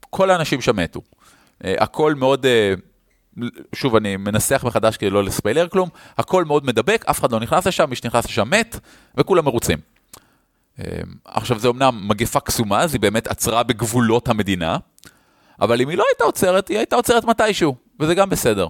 כל 0.09 0.29
האנשים 0.29 0.61
שם 0.61 0.75
מתו. 0.75 1.01
הכל 1.61 2.15
מאוד, 2.15 2.45
שוב, 3.75 3.95
אני 3.95 4.17
מנסח 4.17 4.63
מחדש 4.67 4.97
כדי 4.97 5.09
לא 5.09 5.23
לספיילר 5.23 5.67
כלום, 5.67 5.89
הכל 6.17 6.45
מאוד 6.45 6.65
מדבק, 6.65 7.05
אף 7.09 7.19
אחד 7.19 7.31
לא 7.31 7.39
נכנס 7.39 7.67
לשם, 7.67 7.89
מי 7.89 7.95
שנכנס 7.95 8.25
לשם 8.25 8.49
מת, 8.49 8.79
וכולם 9.17 9.45
מרוצים. 9.45 9.77
עכשיו, 11.25 11.59
זה 11.59 11.67
אמנם 11.67 12.07
מגפה 12.07 12.39
קסומה, 12.39 12.81
אז 12.81 12.93
היא 12.93 13.01
באמת 13.01 13.27
עצרה 13.27 13.63
בגבולות 13.63 14.27
המדינה. 14.27 14.77
אבל 15.61 15.81
אם 15.81 15.89
היא 15.89 15.97
לא 15.97 16.03
הייתה 16.11 16.23
עוצרת, 16.23 16.67
היא 16.67 16.77
הייתה 16.77 16.95
עוצרת 16.95 17.23
מתישהו, 17.23 17.75
וזה 17.99 18.15
גם 18.15 18.29
בסדר. 18.29 18.67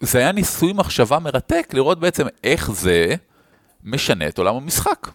זה 0.00 0.18
היה 0.18 0.32
ניסוי 0.32 0.72
מחשבה 0.72 1.18
מרתק 1.18 1.68
לראות 1.74 2.00
בעצם 2.00 2.26
איך 2.44 2.70
זה 2.70 3.14
משנה 3.84 4.28
את 4.28 4.38
עולם 4.38 4.54
המשחק. 4.56 5.08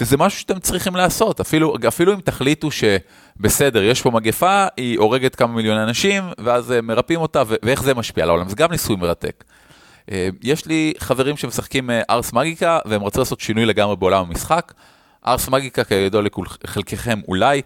וזה 0.00 0.16
משהו 0.16 0.40
שאתם 0.40 0.60
צריכים 0.60 0.96
לעשות, 0.96 1.40
אפילו, 1.40 1.74
אפילו 1.88 2.14
אם 2.14 2.20
תחליטו 2.20 2.68
שבסדר, 2.70 3.82
יש 3.82 4.02
פה 4.02 4.10
מגפה, 4.10 4.66
היא 4.76 4.98
הורגת 4.98 5.34
כמה 5.34 5.52
מיליוני 5.52 5.82
אנשים, 5.82 6.24
ואז 6.38 6.72
אה, 6.72 6.80
מרפאים 6.80 7.20
אותה, 7.20 7.42
ו- 7.46 7.54
ואיך 7.62 7.82
זה 7.82 7.94
משפיע 7.94 8.24
על 8.24 8.30
העולם, 8.30 8.48
זה 8.48 8.56
גם 8.56 8.70
ניסוי 8.70 8.96
מרתק. 8.96 9.44
אה, 10.10 10.28
יש 10.42 10.66
לי 10.66 10.92
חברים 10.98 11.36
שמשחקים 11.36 11.90
אה, 11.90 12.02
ארס 12.10 12.32
מגיקה, 12.32 12.78
והם 12.84 13.04
רצו 13.04 13.18
לעשות 13.18 13.40
שינוי 13.40 13.66
לגמרי 13.66 13.96
בעולם 13.96 14.26
המשחק. 14.28 14.72
ארס 15.26 15.48
מגיקה, 15.48 15.84
כידוע 15.84 16.22
לחלקכם 16.64 17.20
אולי, 17.28 17.62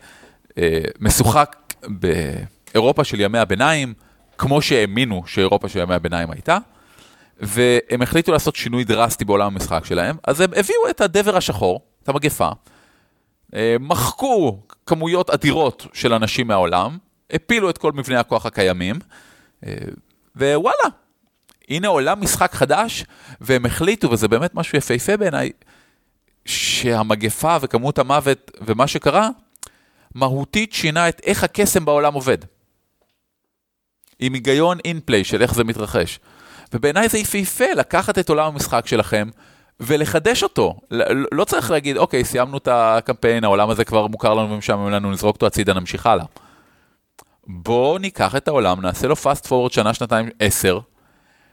משוחק 1.00 1.56
באירופה 1.86 3.04
של 3.04 3.20
ימי 3.20 3.38
הביניים, 3.38 3.94
כמו 4.38 4.62
שהאמינו 4.62 5.22
שאירופה 5.26 5.68
של 5.68 5.78
ימי 5.78 5.94
הביניים 5.94 6.30
הייתה. 6.30 6.58
והם 7.40 8.02
החליטו 8.02 8.32
לעשות 8.32 8.56
שינוי 8.56 8.84
דרסטי 8.84 9.24
בעולם 9.24 9.46
המשחק 9.46 9.84
שלהם, 9.84 10.16
אז 10.26 10.40
הם 10.40 10.50
הביאו 10.56 10.90
את 10.90 11.00
הדבר 11.00 11.36
השחור, 11.36 11.80
את 12.02 12.08
המגפה, 12.08 12.48
אה, 13.54 13.76
מחקו 13.80 14.60
כמויות 14.86 15.30
אדירות 15.30 15.86
של 15.92 16.12
אנשים 16.12 16.46
מהעולם, 16.46 16.98
הפילו 17.30 17.70
את 17.70 17.78
כל 17.78 17.92
מבני 17.92 18.16
הכוח 18.16 18.46
הקיימים, 18.46 18.96
אה, 19.66 19.74
ווואלה, 20.36 20.88
הנה 21.68 21.88
עולם 21.88 22.20
משחק 22.20 22.54
חדש, 22.54 23.04
והם 23.40 23.66
החליטו, 23.66 24.10
וזה 24.10 24.28
באמת 24.28 24.54
משהו 24.54 24.78
יפהפה 24.78 25.16
בעיניי, 25.16 25.50
שהמגפה 26.46 27.56
וכמות 27.60 27.98
המוות 27.98 28.50
ומה 28.66 28.86
שקרה, 28.86 29.28
מהותית 30.14 30.72
שינה 30.72 31.09
את 31.09 31.20
איך 31.24 31.44
הקסם 31.44 31.85
בעולם 31.85 32.14
עובד. 32.14 32.38
עם 34.18 34.35
היגיון 34.35 34.79
אינפליי 34.85 35.24
של 35.24 35.42
איך 35.42 35.55
זה 35.55 35.64
מתרחש. 35.64 36.18
ובעיניי 36.72 37.09
זה 37.09 37.18
יפהפה 37.18 37.72
לקחת 37.77 38.18
את 38.18 38.29
עולם 38.29 38.46
המשחק 38.46 38.87
שלכם 38.87 39.29
ולחדש 39.81 40.42
אותו. 40.42 40.77
לא 41.33 41.44
צריך 41.44 41.70
להגיד, 41.70 41.96
אוקיי, 41.96 42.24
סיימנו 42.24 42.57
את 42.57 42.68
הקמפיין, 42.70 43.44
העולם 43.44 43.70
הזה 43.70 43.85
כבר 43.85 44.07
מוכר 44.07 44.35
לנו 44.35 44.50
ומשעמם 44.50 44.90
לנו, 44.90 45.11
נזרוק 45.11 45.37
אותו 45.37 45.46
הצידה, 45.46 45.74
נמשיך 45.74 46.07
הלאה. 46.07 46.24
בואו 47.46 47.98
ניקח 47.98 48.37
את 48.37 48.48
העולם, 48.48 48.81
נעשה 48.81 49.07
לו 49.07 49.14
fast 49.14 49.46
forward 49.46 49.72
שנה, 49.72 49.94
שנתיים, 49.94 50.29
עשר, 50.40 50.79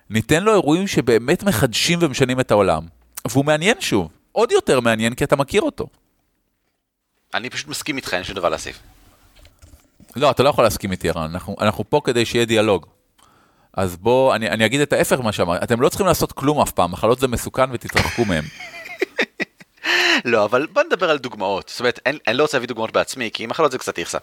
ניתן 0.09 0.43
לו 0.43 0.53
אירועים 0.53 0.87
שבאמת 0.87 1.43
מחדשים 1.43 1.99
ומשנים 2.01 2.39
את 2.39 2.51
העולם. 2.51 2.83
והוא 3.27 3.45
מעניין 3.45 3.75
שוב, 3.79 4.09
עוד 4.31 4.51
יותר 4.51 4.79
מעניין 4.79 5.13
כי 5.13 5.23
אתה 5.23 5.35
מכיר 5.35 5.61
אותו. 5.61 5.87
אני 7.33 7.49
פשוט 7.49 7.67
מסכים 7.67 7.97
איתך, 7.97 8.13
אין 8.13 8.23
שום 8.23 8.35
דבר 8.35 8.49
להוסיף. 8.49 8.79
לא, 10.15 10.31
אתה 10.31 10.43
לא 10.43 10.49
יכול 10.49 10.63
להסכים 10.63 10.91
איתי, 10.91 11.09
ערן, 11.09 11.21
אנחנו, 11.21 11.55
אנחנו 11.61 11.89
פה 11.89 12.01
כדי 12.03 12.25
שיהיה 12.25 12.45
דיאלוג. 12.45 12.85
אז 13.73 13.97
בואו, 13.97 14.35
אני, 14.35 14.49
אני 14.49 14.65
אגיד 14.65 14.81
את 14.81 14.93
ההפך 14.93 15.19
ממה 15.19 15.31
שאמרתי, 15.31 15.63
אתם 15.63 15.81
לא 15.81 15.89
צריכים 15.89 16.07
לעשות 16.07 16.31
כלום 16.31 16.61
אף 16.61 16.71
פעם, 16.71 16.91
מחלות 16.91 17.19
זה 17.19 17.27
מסוכן 17.27 17.71
ותתרחקו 17.71 18.25
מהם. 18.25 18.43
לא, 20.31 20.45
אבל 20.45 20.67
בוא 20.73 20.83
נדבר 20.83 21.09
על 21.09 21.17
דוגמאות. 21.17 21.69
זאת 21.69 21.79
אומרת, 21.79 21.99
אני, 22.05 22.17
אני 22.27 22.37
לא 22.37 22.43
רוצה 22.43 22.57
להביא 22.57 22.67
דוגמאות 22.67 22.91
בעצמי, 22.91 23.29
כי 23.33 23.45
מחלות 23.45 23.71
זה 23.71 23.77
קצת 23.77 23.97
יחסה. 23.97 24.17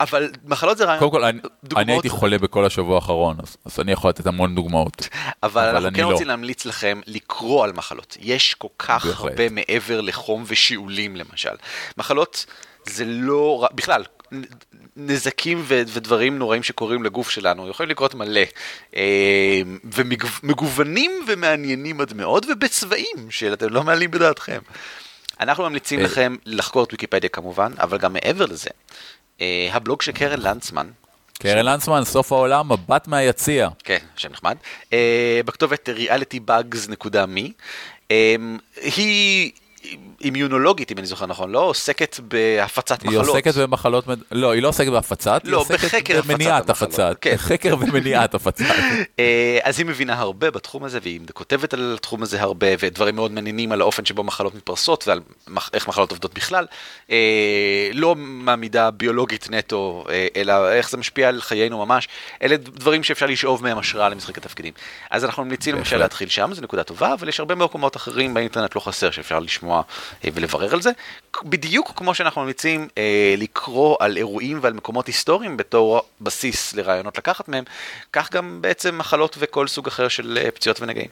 אבל 0.00 0.30
מחלות 0.44 0.78
זה 0.78 0.84
רעיון... 0.84 0.98
קודם 0.98 1.10
כל, 1.12 1.24
אני. 1.24 1.40
אני 1.76 1.92
הייתי 1.92 2.08
חולה 2.08 2.38
בכל 2.38 2.64
השבוע 2.64 2.94
האחרון, 2.94 3.36
אז, 3.42 3.56
אז 3.64 3.80
אני 3.80 3.92
יכול 3.92 4.10
לתת 4.10 4.26
המון 4.26 4.54
דוגמאות. 4.54 5.08
אבל, 5.42 5.68
אבל 5.68 5.76
אנחנו 5.76 5.96
כן 5.96 6.02
לא. 6.02 6.12
רוצים 6.12 6.26
להמליץ 6.26 6.66
לכם 6.66 7.00
לקרוא 7.06 7.64
על 7.64 7.72
מחלות. 7.72 8.16
יש 8.20 8.54
כל 8.54 8.68
כך 8.78 9.06
בהחלט. 9.06 9.30
הרבה 9.30 9.48
מעבר 9.48 10.00
לחום 10.00 10.44
ושיעולים 10.46 11.16
למשל. 11.16 11.54
מחלות 11.96 12.46
זה 12.84 13.04
לא... 13.04 13.68
בכלל, 13.74 14.04
נזקים 14.96 15.62
ו- 15.64 15.82
ודברים 15.86 16.38
נוראים 16.38 16.62
שקורים 16.62 17.02
לגוף 17.02 17.30
שלנו, 17.30 17.68
יכולים 17.68 17.90
לקרות 17.90 18.14
מלא, 18.14 18.40
אה, 18.96 19.62
ומגוונים 20.42 21.24
ומעניינים 21.28 22.00
עד 22.00 22.14
מאוד, 22.14 22.46
ובצבעים 22.50 23.30
שאתם 23.30 23.68
לא 23.68 23.84
מעלים 23.84 24.10
בדעתכם. 24.10 24.60
אנחנו 25.40 25.64
ממליצים 25.64 25.98
אה. 25.98 26.04
לכם 26.04 26.36
לחקור 26.46 26.84
את 26.84 26.92
ויקיפדיה 26.92 27.30
כמובן, 27.30 27.72
אבל 27.78 27.98
גם 27.98 28.12
מעבר 28.12 28.46
לזה, 28.46 28.70
הבלוג 29.72 30.02
של 30.02 30.12
קרן 30.12 30.40
לנצמן, 30.40 30.90
קרן 31.38 31.66
לנצמן, 31.66 32.04
סוף 32.04 32.32
העולם, 32.32 32.72
מבט 32.72 33.06
מהיציע. 33.06 33.68
כן, 33.84 33.98
שם 34.16 34.32
נחמד. 34.32 34.56
בכתובת 35.44 35.88
realitybugs.me. 35.88 37.50
היא 38.76 39.52
אימיונולוגית, 40.20 40.92
אם 40.92 40.98
אני 40.98 41.06
זוכר 41.06 41.26
נכון, 41.26 41.50
לא 41.50 41.58
עוסקת 41.58 42.20
בהפצת 42.28 43.04
מחלות. 43.04 43.26
היא 43.26 43.32
עוסקת 43.32 43.54
במחלות, 43.54 44.04
לא, 44.30 44.50
היא 44.50 44.62
לא 44.62 44.68
עוסקת 44.68 44.90
בהפצת, 44.90 45.42
לא, 45.44 45.64
היא 45.68 45.76
עוסקת 45.76 46.14
במניעת 46.24 46.70
הפצת. 46.70 47.16
כן. 47.20 47.36
חקר 47.36 47.76
ומניעת 47.80 48.34
הפצת. 48.34 48.64
אה, 49.18 49.58
אז 49.62 49.78
היא 49.78 49.86
מבינה 49.86 50.18
הרבה 50.18 50.50
בתחום 50.50 50.84
הזה, 50.84 50.98
והיא 51.02 51.20
כותבת 51.32 51.74
על 51.74 51.94
התחום 51.98 52.22
הזה 52.22 52.40
הרבה, 52.40 52.66
ודברים 52.78 53.16
מאוד 53.16 53.32
מעניינים 53.32 53.72
על 53.72 53.80
האופן 53.80 54.04
שבו 54.04 54.24
מחלות 54.24 54.54
מתפרסות, 54.54 55.08
ועל 55.08 55.20
איך 55.74 55.88
מחלות 55.88 56.10
עובדות 56.10 56.34
בכלל. 56.34 56.66
אה, 57.10 57.90
לא 57.92 58.16
מהמידה 58.16 58.90
ביולוגית 58.90 59.50
נטו, 59.50 60.04
אה, 60.10 60.26
אלא 60.36 60.72
איך 60.72 60.90
זה 60.90 60.96
משפיע 60.96 61.28
על 61.28 61.40
חיינו 61.40 61.86
ממש. 61.86 62.08
אלה 62.42 62.56
דברים 62.56 63.02
שאפשר 63.02 63.26
לשאוב 63.26 63.62
מהם 63.62 63.78
השראה 63.78 64.08
למשחק 64.08 64.38
התפקידים. 64.38 64.72
אז 65.10 65.24
אנחנו 65.24 65.44
ממליצים 65.44 65.76
למשל 65.76 65.96
להתחיל 65.96 66.28
שם, 66.28 66.50
זו 66.54 66.62
נקודה 66.62 66.82
טובה, 66.82 67.12
אבל 67.12 67.28
יש 67.28 67.40
הרבה 67.40 67.54
מקומות 67.54 67.96
אחרים 67.96 68.34
באינטרנט 68.34 68.74
לא 68.74 68.80
חסר 68.80 69.10
שאפשר 69.10 69.38
לשמוע 69.38 69.82
ולברר 70.34 70.74
על 70.74 70.82
זה. 70.82 70.90
בדיוק 71.44 71.92
כמו 71.96 72.14
שאנחנו 72.14 72.40
ממליצים 72.40 72.88
אה, 72.98 73.34
לקרוא 73.38 73.96
על 74.00 74.16
אירועים 74.16 74.58
ועל 74.62 74.72
מקומות 74.72 75.06
היסטוריים 75.06 75.56
בתור 75.56 76.02
בסיס 76.20 76.74
לרעיונות 76.74 77.18
לקחת 77.18 77.48
מהם, 77.48 77.64
כך 78.12 78.32
גם 78.32 78.58
בעצם 78.62 78.98
מחלות 78.98 79.36
וכל 79.38 79.68
סוג 79.68 79.86
אחר 79.86 80.08
של 80.08 80.38
אה, 80.42 80.50
פציעות 80.50 80.80
ונגעים. 80.80 81.08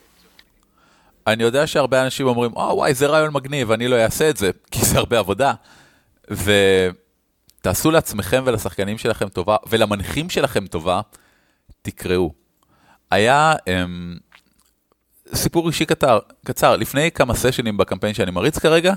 אני 1.26 1.42
יודע 1.42 1.66
שהרבה 1.66 2.04
אנשים 2.04 2.26
אומרים, 2.26 2.52
או 2.52 2.76
וואי, 2.76 2.94
זה 2.94 3.06
רעיון 3.06 3.32
מגניב, 3.32 3.70
אני 3.72 3.88
לא 3.88 3.96
אעשה 3.96 4.30
את 4.30 4.36
זה, 4.36 4.50
כי 4.70 4.84
זה 4.84 4.98
הרבה 4.98 5.18
עבודה. 5.18 5.52
ותעשו 6.30 7.90
לעצמכם 7.90 8.42
ולשחקנים 8.46 8.98
שלכם 8.98 9.28
טובה, 9.28 9.56
ולמנחים 9.66 10.30
שלכם 10.30 10.66
טובה, 10.66 11.00
תקראו. 11.82 12.32
היה, 13.10 13.54
אמ, 13.66 14.16
סיפור 15.34 15.68
אישי 15.68 15.84
קצר, 15.86 16.18
קצר, 16.44 16.76
לפני 16.76 17.10
כמה 17.10 17.34
סשנים 17.34 17.76
בקמפיין 17.76 18.14
שאני 18.14 18.30
מריץ 18.30 18.58
כרגע, 18.58 18.94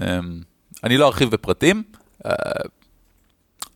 אמ, 0.00 0.40
אני 0.84 0.96
לא 0.96 1.06
ארחיב 1.06 1.30
בפרטים, 1.30 1.82
אה, 2.26 2.32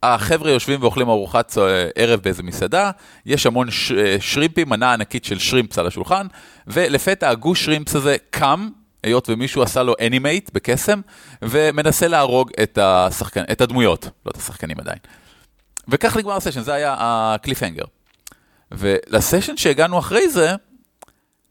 החבר'ה 0.02 0.50
יושבים 0.50 0.82
ואוכלים 0.82 1.08
ארוחת 1.08 1.52
ערב 1.94 2.20
באיזה 2.20 2.42
מסעדה, 2.42 2.90
יש 3.26 3.46
המון 3.46 3.70
ש... 3.70 3.92
אה, 3.92 4.16
שרימפים, 4.20 4.68
מנה 4.68 4.92
ענקית 4.92 5.24
של 5.24 5.38
שרימפס 5.38 5.78
על 5.78 5.86
השולחן, 5.86 6.26
ולפתע 6.66 7.30
הגוש 7.30 7.64
שרימפס 7.64 7.96
הזה 7.96 8.16
קם, 8.30 8.68
היות 9.02 9.28
ומישהו 9.28 9.62
עשה 9.62 9.82
לו 9.82 9.94
animate 10.00 10.50
בקסם, 10.54 11.00
ומנסה 11.42 12.08
להרוג 12.08 12.50
את, 12.62 12.78
השחקן, 12.82 13.42
את 13.52 13.60
הדמויות, 13.60 14.08
לא 14.26 14.30
את 14.30 14.36
השחקנים 14.36 14.76
עדיין. 14.80 14.98
וכך 15.88 16.16
נגמר 16.16 16.36
הסשן, 16.36 16.62
זה 16.62 16.74
היה 16.74 16.96
ה 16.98 17.05
cliffhanger. 17.05 17.84
ולסשן 18.72 19.56
שהגענו 19.56 19.98
אחרי 19.98 20.28
זה, 20.28 20.54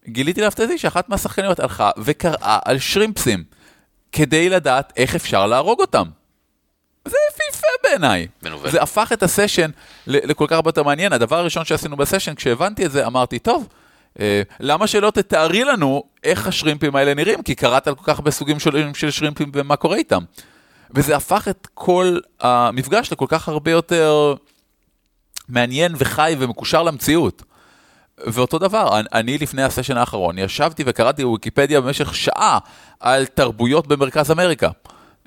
גיליתי 0.07 0.41
להפתעתי 0.41 0.77
שאחת 0.77 1.09
מהשחקניות 1.09 1.59
הלכה 1.59 1.91
וקראה 1.97 2.59
על 2.65 2.79
שרימפסים, 2.79 3.43
כדי 4.11 4.49
לדעת 4.49 4.93
איך 4.97 5.15
אפשר 5.15 5.47
להרוג 5.47 5.81
אותם. 5.81 6.03
זה 7.05 7.17
יפהפה 7.31 7.67
בעיניי. 7.83 8.27
זה 8.71 8.81
הפך 8.81 9.11
את 9.13 9.23
הסשן 9.23 9.71
לכל 10.07 10.45
כך 10.47 10.55
הרבה 10.55 10.69
יותר 10.69 10.83
מעניין. 10.83 11.13
הדבר 11.13 11.39
הראשון 11.39 11.65
שעשינו 11.65 11.97
בסשן, 11.97 12.35
כשהבנתי 12.35 12.85
את 12.85 12.91
זה, 12.91 13.07
אמרתי, 13.07 13.39
טוב, 13.39 13.67
אה, 14.19 14.41
למה 14.59 14.87
שלא 14.87 15.11
תתארי 15.11 15.63
לנו 15.63 16.03
איך 16.23 16.47
השרימפים 16.47 16.95
האלה 16.95 17.13
נראים? 17.13 17.43
כי 17.43 17.55
קראת 17.55 17.87
על 17.87 17.95
כל 17.95 18.03
כך 18.05 18.17
הרבה 18.17 18.31
סוגים 18.31 18.59
של, 18.59 18.93
של 18.93 19.11
שרימפים 19.11 19.51
ומה 19.53 19.75
קורה 19.75 19.97
איתם. 19.97 20.23
וזה 20.91 21.15
הפך 21.15 21.47
את 21.47 21.67
כל 21.73 22.17
המפגש 22.39 23.11
לכל 23.11 23.25
כך 23.29 23.47
הרבה 23.47 23.71
יותר 23.71 24.35
מעניין 25.49 25.93
וחי 25.97 26.35
ומקושר 26.39 26.83
למציאות. 26.83 27.43
ואותו 28.25 28.59
דבר, 28.59 28.99
אני 29.13 29.37
לפני 29.37 29.63
הסשן 29.63 29.97
האחרון 29.97 30.37
ישבתי 30.37 30.83
וקראתי 30.85 31.23
וויקיפדיה 31.23 31.81
במשך 31.81 32.15
שעה 32.15 32.59
על 32.99 33.25
תרבויות 33.25 33.87
במרכז 33.87 34.31
אמריקה. 34.31 34.69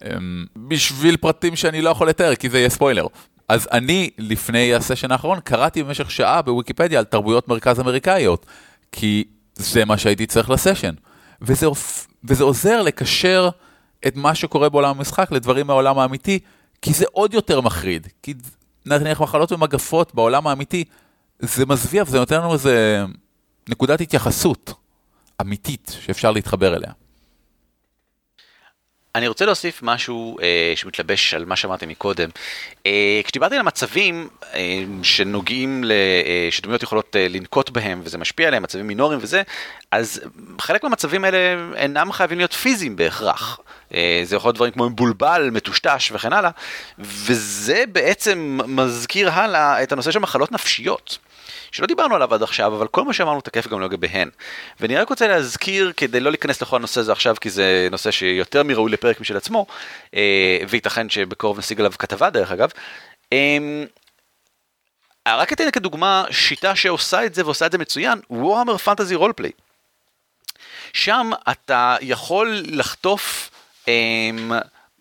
אמ, 0.04 0.44
בשביל 0.56 1.16
פרטים 1.16 1.56
שאני 1.56 1.82
לא 1.82 1.90
יכול 1.90 2.08
לתאר, 2.08 2.34
כי 2.34 2.50
זה 2.50 2.58
יהיה 2.58 2.70
ספוילר. 2.70 3.06
אז 3.48 3.68
אני, 3.72 4.10
לפני 4.18 4.74
הסשן 4.74 5.12
האחרון, 5.12 5.40
קראתי 5.40 5.82
במשך 5.82 6.10
שעה 6.10 6.42
בוויקיפדיה 6.42 6.98
על 6.98 7.04
תרבויות 7.04 7.48
מרכז 7.48 7.80
אמריקאיות, 7.80 8.46
כי 8.92 9.24
זה 9.54 9.84
מה 9.84 9.98
שהייתי 9.98 10.26
צריך 10.26 10.50
לסשן. 10.50 10.94
וזה, 11.42 11.66
וזה 12.24 12.44
עוזר 12.44 12.82
לקשר 12.82 13.48
את 14.06 14.16
מה 14.16 14.34
שקורה 14.34 14.68
בעולם 14.68 14.90
המשחק 14.90 15.32
לדברים 15.32 15.66
מהעולם 15.66 15.98
האמיתי, 15.98 16.38
כי 16.82 16.92
זה 16.92 17.04
עוד 17.12 17.34
יותר 17.34 17.60
מחריד. 17.60 18.08
כי 18.22 18.34
נניח 18.86 19.20
מחלות 19.20 19.52
ומגפות 19.52 20.14
בעולם 20.14 20.46
האמיתי 20.46 20.84
זה 21.40 21.66
מזוויע 21.66 22.02
וזה 22.06 22.18
נותן 22.18 22.36
לנו 22.36 22.52
איזה 22.52 23.04
נקודת 23.68 24.00
התייחסות 24.00 24.72
אמיתית 25.40 25.96
שאפשר 26.00 26.30
להתחבר 26.30 26.76
אליה. 26.76 26.92
אני 29.14 29.28
רוצה 29.28 29.46
להוסיף 29.46 29.82
משהו 29.82 30.38
אה, 30.42 30.72
שמתלבש 30.76 31.34
על 31.34 31.44
מה 31.44 31.56
שאמרתי 31.56 31.86
מקודם. 31.86 32.28
אה, 32.86 33.20
כשדיברתי 33.24 33.54
על 33.54 33.60
המצבים 33.60 34.28
אה, 34.54 34.82
שנוגעים, 35.02 35.84
ל, 35.84 35.92
אה, 35.92 36.48
שדמויות 36.50 36.82
יכולות 36.82 37.16
אה, 37.16 37.26
לנקוט 37.28 37.70
בהם 37.70 38.00
וזה 38.04 38.18
משפיע 38.18 38.48
עליהם, 38.48 38.62
מצבים 38.62 38.86
מינוריים 38.86 39.20
וזה, 39.22 39.42
אז 39.90 40.20
חלק 40.60 40.82
מהמצבים 40.82 41.24
האלה 41.24 41.38
אינם 41.76 42.12
חייבים 42.12 42.38
להיות 42.38 42.52
פיזיים 42.52 42.96
בהכרח. 42.96 43.60
אה, 43.94 44.20
זה 44.24 44.36
יכול 44.36 44.48
להיות 44.48 44.56
דברים 44.56 44.72
כמו 44.72 44.90
מבולבל, 44.90 45.50
מטושטש 45.52 46.12
וכן 46.12 46.32
הלאה, 46.32 46.50
וזה 46.98 47.84
בעצם 47.92 48.58
מזכיר 48.66 49.30
הלאה 49.30 49.82
את 49.82 49.92
הנושא 49.92 50.10
של 50.10 50.18
מחלות 50.18 50.52
נפשיות. 50.52 51.18
שלא 51.72 51.86
דיברנו 51.86 52.14
עליו 52.14 52.34
עד 52.34 52.42
עכשיו, 52.42 52.76
אבל 52.76 52.86
כל 52.88 53.04
מה 53.04 53.12
שאמרנו 53.12 53.40
תקף 53.40 53.68
גם 53.68 53.80
לגביהן. 53.80 54.30
ואני 54.80 54.96
רק 54.96 55.08
רוצה 55.08 55.28
להזכיר, 55.28 55.92
כדי 55.96 56.20
לא 56.20 56.30
להיכנס 56.30 56.62
לכל 56.62 56.76
הנושא 56.76 57.00
הזה 57.00 57.12
עכשיו, 57.12 57.36
כי 57.40 57.50
זה 57.50 57.88
נושא 57.90 58.10
שיותר 58.10 58.62
מראוי 58.62 58.90
לפרק 58.90 59.20
משל 59.20 59.36
עצמו, 59.36 59.66
אה, 60.14 60.58
וייתכן 60.68 61.10
שבקרוב 61.10 61.58
נשיג 61.58 61.80
עליו 61.80 61.92
כתבה 61.98 62.30
דרך 62.30 62.52
אגב, 62.52 62.70
אה, 63.32 63.58
רק 65.28 65.52
אתן 65.52 65.70
כדוגמה 65.70 66.24
שיטה 66.30 66.76
שעושה 66.76 67.26
את 67.26 67.34
זה 67.34 67.44
ועושה 67.44 67.66
את 67.66 67.72
זה 67.72 67.78
מצוין, 67.78 68.20
וורהמר 68.30 68.76
פנטזי 68.76 69.14
רולפליי. 69.14 69.50
שם 70.92 71.30
אתה 71.50 71.96
יכול 72.00 72.62
לחטוף 72.66 73.50
הם, 73.86 74.52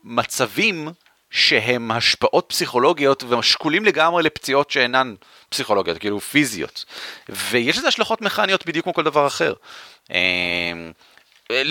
מצבים 0.03 0.89
שהם 1.32 1.92
השפעות 1.92 2.46
פסיכולוגיות 2.48 3.24
ושקולים 3.24 3.86
לגמרי 3.86 4.24
לפציעות 4.24 4.72
שאינן 4.72 5.15
פסיכולוגיות, 5.50 5.98
כאילו 5.98 6.20
פיזיות. 6.20 6.86
ויש 7.30 7.78
לזה 7.78 7.88
השלכות 7.88 8.22
מכניות 8.22 8.65
בדיוק 8.65 8.84
כמו 8.84 8.94
כל 8.94 9.04
דבר 9.04 9.28
אחר. 9.28 9.54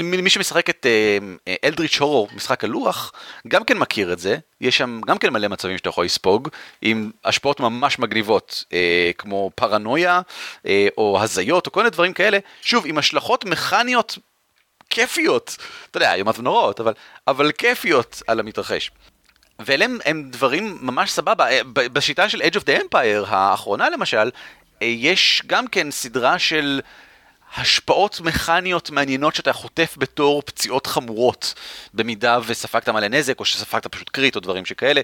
מי 0.02 0.30
שמשחק 0.30 0.70
את 0.70 0.86
אלדריץ' 1.64 2.00
הורור, 2.00 2.28
משחק 2.34 2.64
הלוח, 2.64 3.12
גם 3.48 3.64
כן 3.64 3.78
מכיר 3.78 4.12
את 4.12 4.18
זה, 4.18 4.36
יש 4.60 4.76
שם 4.76 5.00
גם 5.06 5.18
כן 5.18 5.32
מלא 5.32 5.48
מצבים 5.48 5.78
שאתה 5.78 5.88
יכול 5.88 6.04
לספוג, 6.04 6.48
עם 6.82 7.10
השפעות 7.24 7.60
ממש 7.60 7.98
מגניבות, 7.98 8.64
אה, 8.72 9.10
כמו 9.18 9.50
פרנויה, 9.54 10.20
אה, 10.66 10.88
או 10.98 11.18
הזיות, 11.22 11.66
או 11.66 11.72
כל 11.72 11.80
מיני 11.80 11.90
דברים 11.90 12.12
כאלה, 12.12 12.38
שוב, 12.62 12.86
עם 12.86 12.98
השלכות 12.98 13.44
מכניות 13.44 14.18
כיפיות, 14.90 15.56
אתה 15.90 15.96
יודע, 15.96 16.14
איומות 16.14 16.38
ונוראות, 16.38 16.80
אבל, 16.80 16.92
אבל 17.28 17.52
כיפיות 17.52 18.22
על 18.26 18.40
המתרחש. 18.40 18.90
ואלה 19.58 19.84
הם, 19.84 19.98
הם 20.04 20.28
דברים 20.30 20.78
ממש 20.80 21.10
סבבה, 21.10 21.46
בשיטה 21.72 22.28
של 22.28 22.40
Edge 22.42 22.54
of 22.54 22.60
the 22.60 22.82
Empire 22.82 23.26
האחרונה 23.26 23.90
למשל, 23.90 24.30
יש 24.80 25.42
גם 25.46 25.66
כן 25.66 25.90
סדרה 25.90 26.38
של 26.38 26.80
השפעות 27.56 28.20
מכניות 28.20 28.90
מעניינות 28.90 29.34
שאתה 29.34 29.52
חוטף 29.52 29.94
בתור 29.98 30.42
פציעות 30.42 30.86
חמורות, 30.86 31.54
במידה 31.94 32.38
וספגת 32.46 32.88
מלא 32.88 33.08
נזק, 33.08 33.40
או 33.40 33.44
שספגת 33.44 33.86
פשוט 33.86 34.08
קריט 34.08 34.36
או 34.36 34.40
דברים 34.40 34.66
שכאלה, 34.66 35.00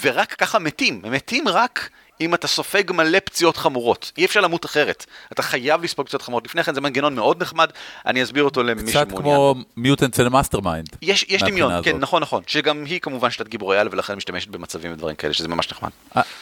ורק 0.00 0.32
ככה 0.32 0.58
מתים, 0.58 1.00
הם 1.04 1.12
מתים 1.12 1.48
רק 1.48 1.90
אם 2.20 2.34
אתה 2.34 2.48
סופג 2.48 2.92
מלא 2.92 3.18
פציעות 3.24 3.56
חמורות. 3.56 4.12
אי 4.18 4.24
אפשר 4.24 4.40
למות 4.40 4.64
אחרת. 4.64 5.06
אתה 5.32 5.42
חייב 5.42 5.82
לספוג 5.82 6.06
פציעות 6.06 6.22
חמורות. 6.22 6.46
לפני 6.46 6.64
כן 6.64 6.74
זה 6.74 6.80
מנגנון 6.80 7.14
מאוד 7.14 7.42
נחמד, 7.42 7.70
אני 8.06 8.22
אסביר 8.22 8.44
אותו 8.44 8.62
למי 8.62 8.80
שמעוניין. 8.92 9.04
קצת 9.04 9.18
כמו 9.18 9.54
Mutants 9.76 10.14
and 10.14 10.28
Masterminds. 10.28 10.88
יש, 11.02 11.26
יש 11.28 11.42
דמיון, 11.42 11.82
כן, 11.82 11.96
נכון, 11.98 12.22
נכון. 12.22 12.42
שגם 12.46 12.84
היא 12.84 13.00
כמובן 13.00 13.30
שיטת 13.30 13.48
גיבורי 13.48 13.78
על 13.78 13.88
ולכן 13.90 14.14
משתמשת 14.14 14.48
במצבים 14.48 14.92
ודברים 14.92 15.16
כאלה, 15.16 15.32
שזה 15.32 15.48
ממש 15.48 15.72
נחמד. 15.72 15.90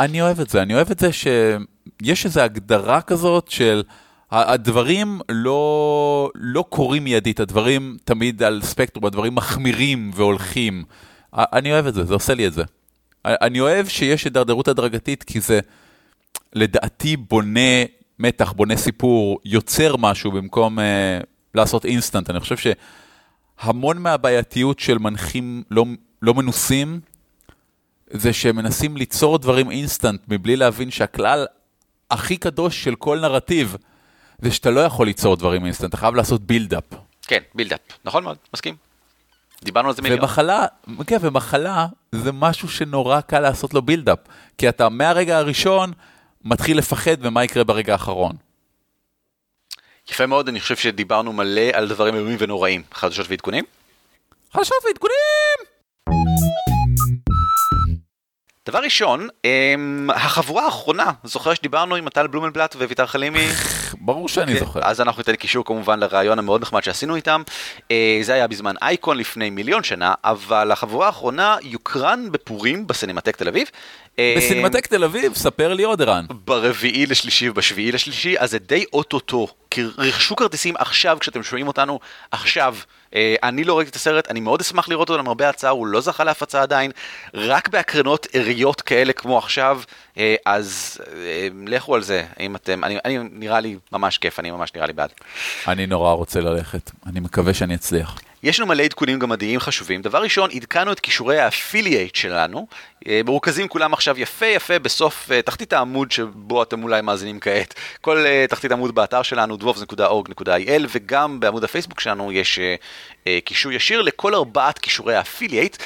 אני 0.01 0.23
אוהב 0.23 0.41
את 0.41 0.51
זה, 0.51 0.63
אני 0.63 0.75
אוהב 0.75 0.91
את 0.91 0.99
זה 0.99 1.13
שיש 1.13 2.25
איזו 2.25 2.41
הגדרה 2.41 3.01
כזאת 3.01 3.49
של... 3.49 3.83
הדברים 4.31 5.21
לא, 5.29 6.31
לא 6.35 6.65
קורים 6.69 7.05
מיידית, 7.05 7.41
הדברים 7.41 7.97
תמיד 8.05 8.43
על 8.43 8.61
ספקטרום, 8.63 9.05
הדברים 9.05 9.35
מחמירים 9.35 10.11
והולכים. 10.15 10.85
אני 11.35 11.73
אוהב 11.73 11.87
את 11.87 11.95
זה, 11.95 12.05
זה 12.05 12.15
עושה 12.15 12.35
לי 12.35 12.47
את 12.47 12.53
זה. 12.53 12.63
אני 13.27 13.61
אוהב 13.61 13.89
שיש 13.89 14.25
הידרדרות 14.25 14.69
הדרגתית, 14.69 15.23
כי 15.23 15.41
זה 15.41 15.61
לדעתי 16.53 17.17
בונה 17.17 17.85
מתח, 18.19 18.53
בונה 18.53 18.77
סיפור, 18.77 19.41
יוצר 19.45 19.97
משהו 19.97 20.33
במקום 20.33 20.79
uh, 20.79 20.83
לעשות 21.55 21.85
אינסטנט. 21.85 22.31
אני 22.31 22.41
חושב 22.41 22.75
שהמון 23.61 23.99
מהבעייתיות 23.99 24.79
של 24.79 24.99
מנחים 24.99 25.63
לא, 25.71 25.85
לא 26.23 26.35
מנוסים, 26.35 27.01
זה 28.11 28.33
שהם 28.33 28.57
מנסים 28.57 28.97
ליצור 28.97 29.39
דברים 29.39 29.71
אינסטנט 29.71 30.21
מבלי 30.29 30.57
להבין 30.57 30.91
שהכלל 30.91 31.47
הכי 32.11 32.37
קדוש 32.37 32.85
של 32.85 32.95
כל 32.95 33.21
נרטיב, 33.21 33.77
זה 34.43 34.51
שאתה 34.51 34.71
לא 34.71 34.81
יכול 34.81 35.07
ליצור 35.07 35.37
דברים 35.37 35.65
אינסטנט, 35.65 35.89
אתה 35.89 35.97
חייב 35.97 36.15
לעשות 36.15 36.43
buildup. 36.43 36.85
כן, 37.23 37.41
buildup, 37.55 37.81
נכון 38.05 38.25
מאוד, 38.25 38.37
מסכים. 38.55 38.86
דיברנו 39.65 39.89
על 39.89 39.95
זה 39.95 40.03
מיליון. 40.03 40.21
ומחלה, 40.21 40.67
כן, 41.07 41.17
ומחלה 41.21 41.87
זה 42.13 42.33
משהו 42.33 42.69
שנורא 42.69 43.21
קל 43.21 43.41
לעשות 43.41 43.75
לו 43.75 43.83
buildup, 43.83 44.19
כי 44.59 44.69
אתה 44.69 44.89
מהרגע 44.89 45.39
הראשון 45.39 45.93
מתחיל 46.45 46.79
לפחד 46.79 47.17
ומה 47.21 47.45
יקרה 47.45 47.65
ברגע 47.65 47.93
האחרון. 47.93 48.37
יפה 50.11 50.27
מאוד, 50.27 50.49
אני 50.49 50.61
חושב 50.61 50.77
שדיברנו 50.77 51.33
מלא 51.33 51.71
על 51.73 51.89
דברים 51.89 52.15
איומים 52.15 52.37
ונוראים. 52.41 52.83
חדשות 52.93 53.27
ועדכונים? 53.31 53.65
חדשות 54.53 54.85
ועדכונים! 54.87 56.76
דבר 58.67 58.79
ראשון, 58.79 59.29
אמ, 59.45 60.11
החבורה 60.15 60.65
האחרונה, 60.65 61.11
זוכר 61.25 61.55
שדיברנו 61.55 61.95
עם 61.95 62.05
מטל 62.05 62.27
בלומנבלט 62.27 62.77
וויתר 62.77 63.07
חלימי? 63.07 63.47
ברור 64.01 64.29
שאני 64.29 64.45
okay. 64.47 64.55
אוקיי, 64.55 64.67
זוכר. 64.67 64.81
אז 64.83 65.01
אנחנו 65.01 65.21
ניתן 65.21 65.37
קישור 65.37 65.65
כמובן 65.65 66.01
לרעיון 66.01 66.39
המאוד 66.39 66.63
נחמד 66.63 66.85
שעשינו 66.85 67.17
איתם. 67.17 67.43
אה, 67.91 68.19
זה 68.23 68.35
היה 68.35 68.47
בזמן 68.47 68.75
אייקון 68.83 69.19
לפני 69.19 69.51
מיליון 69.51 69.83
שנה, 69.83 70.15
אבל 70.25 70.73
החבורה 70.73 71.07
האחרונה 71.07 71.57
יוקרן 71.63 72.33
בפורים 72.33 72.87
בסינמטק 72.87 73.37
תל 73.37 73.49
אביב. 73.49 73.71
אה, 74.19 74.35
בסינמטק 74.37 74.87
תל 74.87 75.05
אביב, 75.05 75.35
ספר 75.35 75.75
לי 75.75 75.83
עוד 75.83 76.03
ערן. 76.03 76.25
ברביעי 76.31 77.07
לשלישי 77.07 77.49
ובשביעי 77.49 77.93
לשלישי, 77.93 78.35
אז 78.39 78.51
זה 78.51 78.59
די 78.59 78.85
אוטוטו. 78.93 79.49
כי 79.71 79.83
רכשו 79.99 80.37
כרטיסים 80.37 80.75
עכשיו 80.79 81.17
כשאתם 81.21 81.43
שומעים 81.43 81.69
אותנו, 81.69 82.01
עכשיו. 82.31 82.77
אה, 83.17 83.35
אני 83.43 83.65
לא 83.65 83.77
ראיתי 83.79 83.91
את 83.91 83.97
הסרט, 83.97 84.31
אני 84.31 84.41
מאוד 84.41 84.61
אשמח 84.61 84.89
לראות 84.89 85.09
אותו 85.09 85.19
למרבה 85.19 85.49
הצער, 85.49 85.71
הוא 85.71 85.87
לא 85.87 86.01
זכה 86.01 86.25
להפצה 86.25 86.63
עדיין, 86.63 86.91
רק 87.35 87.69
בהקרנות 87.69 88.27
עריות 88.33 88.81
כאלה 88.81 89.13
כמו 89.13 89.39
עכשיו, 89.39 89.81
אה, 90.19 90.35
אז 90.47 90.99
לכו 91.67 91.95
על 91.95 92.03
זה, 92.03 92.25
אם 92.41 92.57
אתם, 92.57 92.85
אני, 92.85 92.99
אני 93.05 93.19
נראה 93.33 93.61
לי 93.61 93.77
ממש 93.93 94.19
כיף, 94.19 94.41
אני 94.41 94.51
ממש 94.51 94.75
נראה 94.75 94.87
לי 94.87 94.93
בעד. 94.93 95.11
אני 95.69 95.87
נורא 95.87 96.13
רוצה 96.13 96.41
ללכת, 96.41 96.91
אני 97.07 97.21
מקווה 97.21 97.55
שאני 97.55 97.75
אצליח. 97.75 98.19
יש 98.47 98.61
לנו 98.61 98.69
מלא 98.69 98.83
עדכונים 98.83 99.19
גמדיים 99.19 99.61
חשובים. 99.61 100.03
דבר 100.03 100.23
ראשון, 100.23 100.51
עדכנו 100.51 100.93
את 100.93 101.01
כישורי 101.01 101.39
האפילייט 101.39 102.15
שלנו, 102.15 102.67
אה, 103.09 103.21
מרוכזים 103.25 103.69
כולם 103.69 103.93
עכשיו 103.93 104.21
יפה 104.21 104.47
יפה 104.47 104.79
בסוף 104.79 105.33
אה, 105.33 105.43
תחתית 105.43 105.73
העמוד 105.73 106.11
שבו 106.11 106.63
אתם 106.63 106.83
אולי 106.83 107.03
מאזינים 107.03 107.41
כעת. 107.41 107.75
כל 108.01 108.27
אה, 108.27 108.45
תחתית 108.49 108.73
עמוד 108.73 108.95
באתר 108.95 109.23
שלנו, 109.23 109.57
dwarves.org.il, 109.57 110.87
וגם 110.89 111.41
בעמוד 111.41 111.65
הפייסבוק 111.65 112.01
שלנו 112.01 112.33
יש 112.33 112.59
קישור 113.45 113.73
ישיר 113.73 114.03
לכל 114.03 114.35
ארבעת 114.35 114.79
קישורי 114.79 115.15
ה 115.15 115.20
affiliate. 115.20 115.77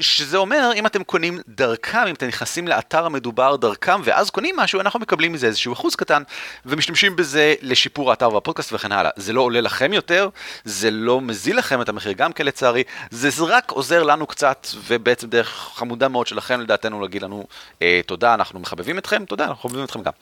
שזה 0.00 0.36
אומר, 0.36 0.70
אם 0.74 0.86
אתם 0.86 1.04
קונים 1.04 1.38
דרכם, 1.48 2.04
אם 2.08 2.14
אתם 2.14 2.26
נכנסים 2.26 2.68
לאתר 2.68 3.06
המדובר 3.06 3.56
דרכם 3.56 4.00
ואז 4.04 4.30
קונים 4.30 4.56
משהו, 4.56 4.80
אנחנו 4.80 5.00
מקבלים 5.00 5.32
מזה 5.32 5.46
איזשהו 5.46 5.72
אחוז 5.72 5.94
קטן 5.94 6.22
ומשתמשים 6.66 7.16
בזה 7.16 7.54
לשיפור 7.62 8.10
האתר 8.10 8.34
והפודקאסט 8.34 8.72
וכן 8.72 8.92
הלאה. 8.92 9.10
זה 9.16 9.32
לא 9.32 9.40
עולה 9.40 9.60
לכם 9.60 9.92
יותר, 9.92 10.28
זה 10.64 10.90
לא 10.90 11.20
מוזיל 11.20 11.58
לכם 11.58 11.80
את 11.80 11.88
המחיר 11.88 12.12
גם 12.12 12.32
כן 12.32 12.46
לצערי, 12.46 12.82
זה 13.10 13.28
רק 13.46 13.70
עוזר 13.70 14.02
לנו 14.02 14.26
קצת 14.26 14.66
ובעצם 14.86 15.28
דרך 15.28 15.70
חמודה 15.74 16.08
מאוד 16.08 16.26
שלכם 16.26 16.60
לדעתנו 16.60 17.00
להגיד 17.00 17.22
לנו 17.22 17.46
אה, 17.82 18.00
תודה, 18.06 18.34
אנחנו 18.34 18.60
מחבבים 18.60 18.98
אתכם, 18.98 19.24
תודה, 19.24 19.44
אנחנו 19.44 19.68
מחבבים 19.68 19.84
אתכם 19.84 20.02
גם. 20.02 20.12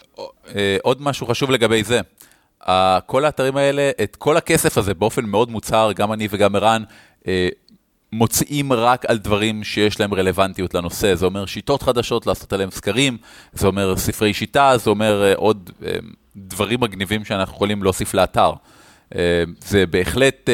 אה, 0.54 0.76
עוד 0.82 1.02
משהו 1.02 1.26
חשוב 1.26 1.50
לגבי 1.50 1.82
זה. 1.84 2.00
כל 3.06 3.24
האתרים 3.24 3.56
האלה, 3.56 3.90
את 4.02 4.16
כל 4.16 4.36
הכסף 4.36 4.78
הזה 4.78 4.94
באופן 4.94 5.24
מאוד 5.24 5.50
מוצהר, 5.50 5.92
גם 5.92 6.12
אני 6.12 6.28
וגם 6.30 6.56
ערן, 6.56 6.82
מוציאים 8.12 8.72
רק 8.72 9.04
על 9.08 9.18
דברים 9.18 9.64
שיש 9.64 10.00
להם 10.00 10.14
רלוונטיות 10.14 10.74
לנושא. 10.74 11.14
זה 11.14 11.26
אומר 11.26 11.46
שיטות 11.46 11.82
חדשות, 11.82 12.26
לעשות 12.26 12.52
עליהם 12.52 12.70
סקרים, 12.70 13.16
זה 13.52 13.66
אומר 13.66 13.96
ספרי 13.96 14.34
שיטה, 14.34 14.72
זה 14.76 14.90
אומר 14.90 15.22
אה, 15.22 15.34
עוד 15.34 15.70
אה, 15.86 15.92
דברים 16.36 16.80
מגניבים 16.80 17.24
שאנחנו 17.24 17.54
יכולים 17.54 17.82
להוסיף 17.82 18.14
לאתר. 18.14 18.52
אה, 19.14 19.42
זה 19.60 19.86
בהחלט, 19.86 20.50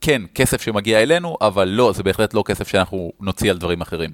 כן, 0.00 0.22
כסף 0.34 0.62
שמגיע 0.62 1.02
אלינו, 1.02 1.36
אבל 1.40 1.68
לא, 1.68 1.92
זה 1.92 2.02
בהחלט 2.02 2.34
לא 2.34 2.42
כסף 2.46 2.68
שאנחנו 2.68 3.12
נוציא 3.20 3.50
על 3.50 3.58
דברים 3.58 3.80
אחרים. 3.80 4.10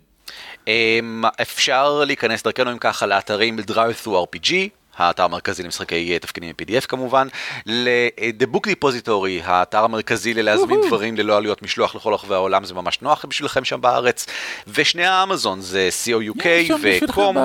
אפשר 1.42 2.04
להיכנס 2.06 2.42
דרכנו 2.42 2.72
אם 2.72 2.78
ככה 2.78 3.06
לאתרים 3.06 3.58
Drive 3.58 4.04
through 4.04 4.08
RPG, 4.08 4.52
האתר 4.96 5.22
המרכזי 5.22 5.62
למשחקי 5.62 6.18
תפקידים 6.18 6.52
ב-PDF 6.58 6.86
כמובן, 6.86 7.28
ל-The 7.66 8.54
Book 8.54 8.66
Depository, 8.66 9.44
האתר 9.44 9.84
המרכזי 9.84 10.34
ללהזמין 10.34 10.80
דברים 10.86 11.16
ללא 11.16 11.36
עלויות 11.36 11.62
משלוח 11.62 11.94
לכל 11.94 12.14
רחבי 12.14 12.34
העולם, 12.34 12.64
זה 12.64 12.74
ממש 12.74 13.00
נוח 13.02 13.24
בשבילכם 13.24 13.64
שם 13.64 13.80
בארץ, 13.80 14.26
ושני 14.66 15.06
האמזון 15.06 15.60
זה 15.60 15.88
CO.UK 16.04 16.46
וקום, 16.82 17.36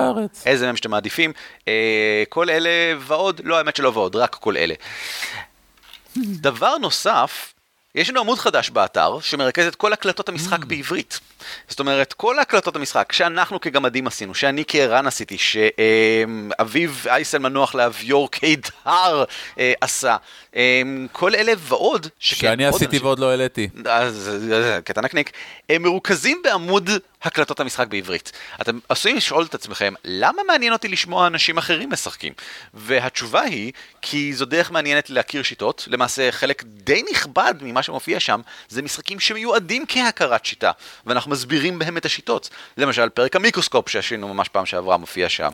איזה 0.46 0.66
מהם 0.66 0.76
שאתם 0.76 0.90
מעדיפים, 0.90 1.32
אה, 1.68 2.22
כל 2.28 2.50
אלה 2.50 2.70
ועוד, 2.98 3.40
לא 3.44 3.58
האמת 3.58 3.76
שלא 3.76 3.90
ועוד, 3.94 4.16
רק 4.16 4.34
כל 4.34 4.56
אלה. 4.56 4.74
דבר 6.16 6.78
נוסף, 6.78 7.52
יש 7.94 8.10
לנו 8.10 8.20
עמוד 8.20 8.38
חדש 8.38 8.70
באתר 8.70 9.20
שמרכז 9.20 9.66
את 9.66 9.74
כל 9.74 9.92
הקלטות 9.92 10.28
המשחק 10.28 10.64
בעברית. 10.64 11.20
זאת 11.68 11.80
אומרת, 11.80 12.12
כל 12.12 12.38
הקלטות 12.38 12.76
המשחק 12.76 13.12
שאנחנו 13.12 13.60
כגמדים 13.60 14.06
עשינו, 14.06 14.34
שאני 14.34 14.64
כערן 14.68 15.06
עשיתי, 15.06 15.38
שאביב 15.38 17.04
אייסל 17.10 17.38
מנוח 17.38 17.74
לאביור 17.74 18.30
קידר 18.30 19.24
אה, 19.58 19.72
עשה, 19.80 20.16
אה, 20.56 20.82
כל 21.12 21.34
אלה 21.34 21.52
ועוד, 21.58 22.06
שכן, 22.18 22.36
שאני 22.36 22.64
עוד 22.66 22.74
עשיתי 22.74 22.86
אנשים- 22.86 23.06
ועוד 23.06 23.18
לא 23.18 23.30
העליתי. 23.30 23.68
אז 23.84 24.30
קטע 24.84 25.00
נקניק, 25.00 25.30
הם 25.68 25.82
מרוכזים 25.82 26.40
בעמוד 26.44 26.90
הקלטות 27.22 27.60
המשחק 27.60 27.86
בעברית. 27.86 28.32
אתם 28.60 28.78
עשויים 28.88 29.16
לשאול 29.16 29.44
את 29.44 29.54
עצמכם, 29.54 29.94
למה 30.04 30.42
מעניין 30.46 30.72
אותי 30.72 30.88
לשמוע 30.88 31.26
אנשים 31.26 31.58
אחרים 31.58 31.90
משחקים? 31.90 32.32
והתשובה 32.74 33.40
היא, 33.40 33.72
כי 34.02 34.34
זו 34.34 34.44
דרך 34.44 34.70
מעניינת 34.70 35.10
להכיר 35.10 35.42
שיטות, 35.42 35.84
למעשה 35.90 36.32
חלק 36.32 36.62
די 36.66 37.02
נכבד 37.10 37.54
ממה 37.60 37.82
שמופיע 37.82 38.20
שם, 38.20 38.40
זה 38.68 38.82
משחקים 38.82 39.20
שמיועדים 39.20 39.84
כהכרת 39.88 40.44
שיטה, 40.44 40.70
ואנחנו 41.06 41.30
מסבירים 41.42 41.78
בהם 41.78 41.96
את 41.96 42.04
השיטות. 42.04 42.50
למשל, 42.76 43.08
פרק 43.08 43.36
המיקרוסקופ 43.36 43.88
שעשינו 43.88 44.34
ממש 44.34 44.48
פעם 44.48 44.66
שעברה 44.66 44.96
מופיע 44.96 45.28
שם. 45.28 45.50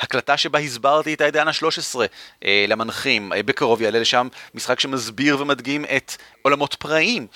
הקלטה 0.00 0.36
שבה 0.36 0.58
הסברתי 0.58 1.14
את 1.14 1.20
העידן 1.20 1.48
ה-13 1.48 1.98
אה, 2.44 2.64
למנחים, 2.68 3.32
אה, 3.32 3.42
בקרוב 3.42 3.82
יעלה 3.82 3.98
לשם 3.98 4.28
משחק 4.54 4.80
שמסביר 4.80 5.40
ומדגים 5.40 5.84
את 5.96 6.16
עולמות 6.42 6.74
פראיים, 6.74 7.26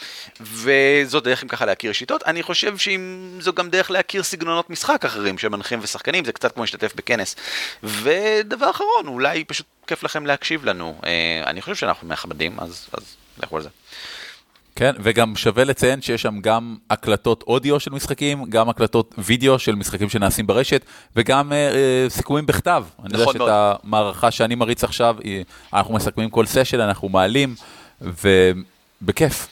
וזו 0.41 1.21
דרך 1.21 1.43
אם 1.43 1.49
ככה 1.49 1.67
להכיר 1.67 1.93
שיטות. 1.93 2.23
אני 2.23 2.43
חושב 2.43 2.79
שאם 2.79 3.37
זו 3.41 3.53
גם 3.53 3.71
דרך 3.71 3.91
להכיר 3.91 4.23
סגנונות 4.23 4.71
משחק 4.71 5.05
אחרים 5.05 5.39
של 5.39 5.49
מנחים 5.49 5.79
ושחקנים, 5.83 6.25
זה 6.25 6.33
קצת 6.33 6.53
כמו 6.55 6.63
להשתתף 6.63 6.95
בכנס. 6.95 7.37
ודבר 7.83 8.71
אחרון, 8.71 9.07
אולי 9.07 9.45
פשוט 9.45 9.67
כיף 9.87 10.03
לכם 10.03 10.27
להקשיב 10.27 10.65
לנו. 10.65 11.01
אה, 11.05 11.43
אני 11.47 11.63
חושב 11.63 11.75
שאנחנו 11.75 12.09
מכבדים, 12.09 12.61
אז, 12.61 12.89
אז 12.93 13.17
לכו 13.43 13.57
על 13.57 13.63
זה. 13.63 13.69
כן, 14.77 14.93
וגם 15.01 15.37
שווה 15.37 15.65
לציין 15.65 16.03
שיש 16.03 16.23
שם 16.23 16.41
גם 16.41 16.77
הקלטות 16.91 17.45
אודיו 17.47 17.81
של 17.81 17.91
משחקים, 17.93 18.45
גם 18.49 18.69
הקלטות 18.69 19.15
וידאו 19.19 19.59
של 19.59 19.75
משחקים 19.75 20.09
שנעשים 20.09 20.47
ברשת, 20.47 20.85
וגם 21.17 21.53
אה, 21.53 21.57
אה, 21.57 22.07
סיכומים 22.09 22.47
בכתב. 22.47 22.85
אני 22.99 23.09
יודע 23.13 23.19
נכון 23.23 23.33
שאת 23.33 23.39
מאוד. 23.41 23.51
המערכה 23.85 24.31
שאני 24.31 24.55
מריץ 24.55 24.85
עכשיו, 24.85 25.17
היא- 25.25 25.45
אנחנו 25.73 25.95
מסכמים 25.95 26.31
כל 26.31 26.47
סשן, 26.47 26.81
אנחנו 26.81 27.09
מעלים, 27.09 27.55
ובכיף. 29.03 29.49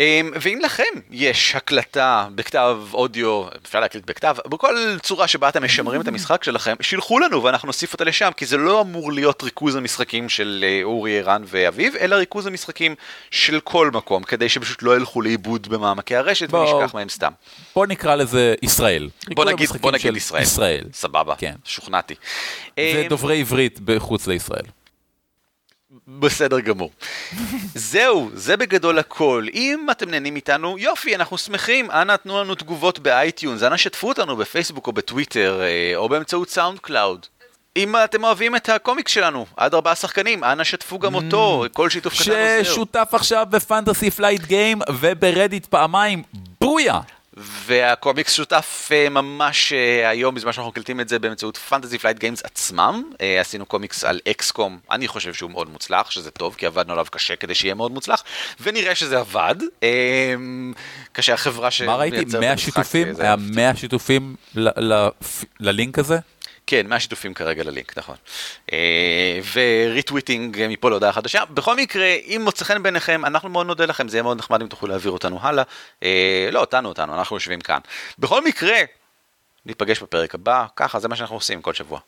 אמ, 0.00 0.30
ואם 0.40 0.58
לכם 0.62 0.82
יש 1.10 1.54
הקלטה 1.54 2.26
בכתב 2.34 2.78
אודיו, 2.92 3.44
אפשר 3.66 3.80
להקליט 3.80 4.04
בכתב, 4.06 4.36
בכל 4.46 4.74
צורה 5.02 5.28
שבה 5.28 5.48
אתם 5.48 5.64
משמרים 5.64 6.00
את 6.00 6.08
המשחק 6.08 6.44
שלכם, 6.44 6.74
שילחו 6.80 7.18
לנו 7.18 7.42
ואנחנו 7.42 7.66
נוסיף 7.66 7.92
אותה 7.92 8.04
לשם, 8.04 8.30
כי 8.36 8.46
זה 8.46 8.56
לא 8.56 8.80
אמור 8.80 9.12
להיות 9.12 9.42
ריכוז 9.42 9.76
המשחקים 9.76 10.28
של 10.28 10.64
אה, 10.68 10.80
אורי, 10.82 11.18
ערן 11.18 11.42
ואביב, 11.46 11.96
אלא 11.96 12.16
ריכוז 12.16 12.46
המשחקים 12.46 12.94
של 13.30 13.60
כל 13.60 13.90
מקום, 13.90 14.22
כדי 14.22 14.48
שפשוט 14.48 14.82
לא 14.82 14.96
ילכו 14.96 15.22
לאיבוד 15.22 15.68
במעמקי 15.68 16.16
הרשת 16.16 16.50
בוא. 16.50 16.58
ונשכח 16.58 16.94
מהם 16.94 17.08
סתם. 17.08 17.32
בוא 17.74 17.86
נקרא 17.86 18.14
לזה 18.14 18.54
ישראל. 18.62 19.08
בוא 19.34 19.44
נגיד, 19.44 19.68
בוא 19.80 19.92
נגיד 19.92 20.16
ישראל. 20.16 20.42
ישראל. 20.42 20.84
סבבה, 20.92 21.34
כן. 21.38 21.54
שוכנעתי. 21.64 22.14
אמ, 22.78 22.84
ודוברי 22.96 23.40
עברית 23.40 23.80
בחוץ 23.80 24.26
לישראל. 24.26 24.64
בסדר 26.08 26.60
גמור. 26.60 26.90
זהו, 27.74 28.30
זה 28.34 28.56
בגדול 28.56 28.98
הכל. 28.98 29.46
אם 29.54 29.86
אתם 29.90 30.10
נהנים 30.10 30.36
איתנו, 30.36 30.78
יופי, 30.78 31.16
אנחנו 31.16 31.38
שמחים. 31.38 31.90
אנא 31.90 32.16
תנו 32.16 32.40
לנו 32.40 32.54
תגובות 32.54 32.98
ב 32.98 33.06
iTunes, 33.06 33.62
אנא 33.62 33.76
שתפו 33.76 34.08
אותנו 34.08 34.36
בפייסבוק 34.36 34.86
או 34.86 34.92
בטוויטר, 34.92 35.60
אה, 35.62 35.92
או 35.96 36.08
באמצעות 36.08 36.50
SoundCloud. 36.50 37.26
אם 37.76 37.94
אתם 38.04 38.24
אוהבים 38.24 38.56
את 38.56 38.68
הקומיקס 38.68 39.12
שלנו, 39.12 39.46
עד 39.56 39.74
ארבעה 39.74 39.94
שחקנים, 39.94 40.44
אנא 40.44 40.64
שתפו 40.64 40.98
גם 40.98 41.14
אותו, 41.14 41.64
כל 41.72 41.90
שיתוף 41.90 42.14
קטן 42.14 42.30
עוזר. 42.30 42.62
ששותף 42.62 43.08
עכשיו 43.12 43.46
ב 43.50 43.57
Fantasy 43.57 44.10
Flight 44.10 44.42
Games 44.42 44.80
וב 45.00 45.16
Reddit 45.16 45.66
פעמיים, 45.66 46.22
booyah! 46.60 47.00
והקומיקס 47.36 48.32
שותף 48.34 48.88
אה, 48.92 49.08
ממש 49.08 49.72
אה, 49.72 50.08
היום, 50.08 50.34
בזמן 50.34 50.52
שאנחנו 50.52 50.70
מקליטים 50.70 51.00
את 51.00 51.08
זה 51.08 51.18
באמצעות 51.18 51.56
Fantasy 51.56 51.98
Flight 51.98 52.18
Games 52.18 52.44
עצמם. 52.44 53.02
אה, 53.20 53.40
עשינו 53.40 53.66
קומיקס 53.66 54.04
על 54.04 54.20
XCOM, 54.28 54.78
אני 54.90 55.08
חושב 55.08 55.34
שהוא 55.34 55.50
מאוד 55.50 55.70
מוצלח, 55.70 56.10
שזה 56.10 56.30
טוב, 56.30 56.54
כי 56.58 56.66
עבדנו 56.66 56.92
עליו 56.92 57.06
קשה 57.10 57.36
כדי 57.36 57.54
שיהיה 57.54 57.74
מאוד 57.74 57.92
מוצלח, 57.92 58.24
ונראה 58.60 58.94
שזה 58.94 59.18
עבד. 59.18 59.54
אה, 59.82 60.34
כשהחברה 61.14 61.70
ש... 61.70 61.82
מה 61.82 61.96
ראיתי? 61.96 62.24
100 62.40 62.58
שיתופים? 62.58 63.08
היה 63.18 63.36
100 63.36 63.76
שיתופים 63.76 64.36
ללינק 65.60 65.98
הזה? 65.98 66.18
כן, 66.66 66.86
100 66.86 67.00
שיתופים 67.00 67.34
כרגע 67.34 67.64
ללינק, 67.64 67.98
נכון. 67.98 68.16
אה, 68.72 69.40
ו 69.52 69.62
retweeting 69.62 70.66
מפה 70.68 70.90
להודעה 70.90 71.12
חדשה. 71.12 71.44
בכל 71.44 71.76
מקרה, 71.76 72.14
אם 72.26 72.40
מוצא 72.44 72.64
חן 72.64 72.82
בעיניכם, 72.82 73.24
אנחנו 73.24 73.48
מאוד 73.48 73.66
נודה 73.66 73.86
לכם, 73.86 74.08
זה 74.08 74.16
יהיה 74.16 74.22
מאוד 74.22 74.38
נחמד 74.38 74.60
אם 74.60 74.66
תוכלו 74.66 74.88
להעביר 74.88 75.12
אותנו 75.12 75.38
הלאה. 75.42 75.64
אה, 76.02 76.48
לא 76.52 76.60
אותנו, 76.60 76.88
אותנו, 76.88 77.14
אנחנו 77.14 77.36
יושבים 77.36 77.60
כאן. 77.60 77.78
בכל 78.18 78.44
מקרה, 78.44 78.78
ניפגש 79.66 80.02
בפרק 80.02 80.34
הבא, 80.34 80.66
ככה, 80.76 80.98
זה 80.98 81.08
מה 81.08 81.16
שאנחנו 81.16 81.36
עושים 81.36 81.62
כל 81.62 81.74
שבוע. 81.74 82.00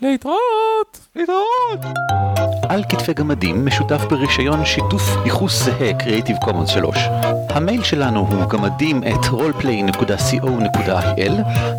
להתראות! 0.00 0.98
להתראות! 1.16 2.23
על 2.68 2.84
כתפי 2.88 3.14
גמדים 3.14 3.66
משותף 3.66 4.04
ברישיון 4.10 4.64
שיתוף 4.64 5.16
ייחוס 5.24 5.64
זהה 5.64 5.90
Creative 5.98 6.44
Commons 6.44 6.66
3. 6.66 6.96
המייל 7.48 7.82
שלנו 7.82 8.20
הוא 8.20 8.48
גמדים 8.48 9.02
at 9.02 9.24
roleplay.co.il 9.24 11.32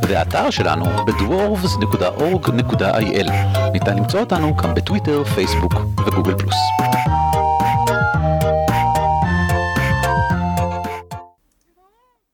והאתר 0.07 0.49
שלנו 0.49 0.85
בדוורבס.org.il. 1.05 3.31
ניתן 3.73 3.97
למצוא 3.97 4.19
אותנו 4.19 4.55
גם 4.55 4.73
בטוויטר, 4.73 5.23
פייסבוק 5.23 5.73
וגוגל 6.07 6.37
פלוס. 6.37 6.55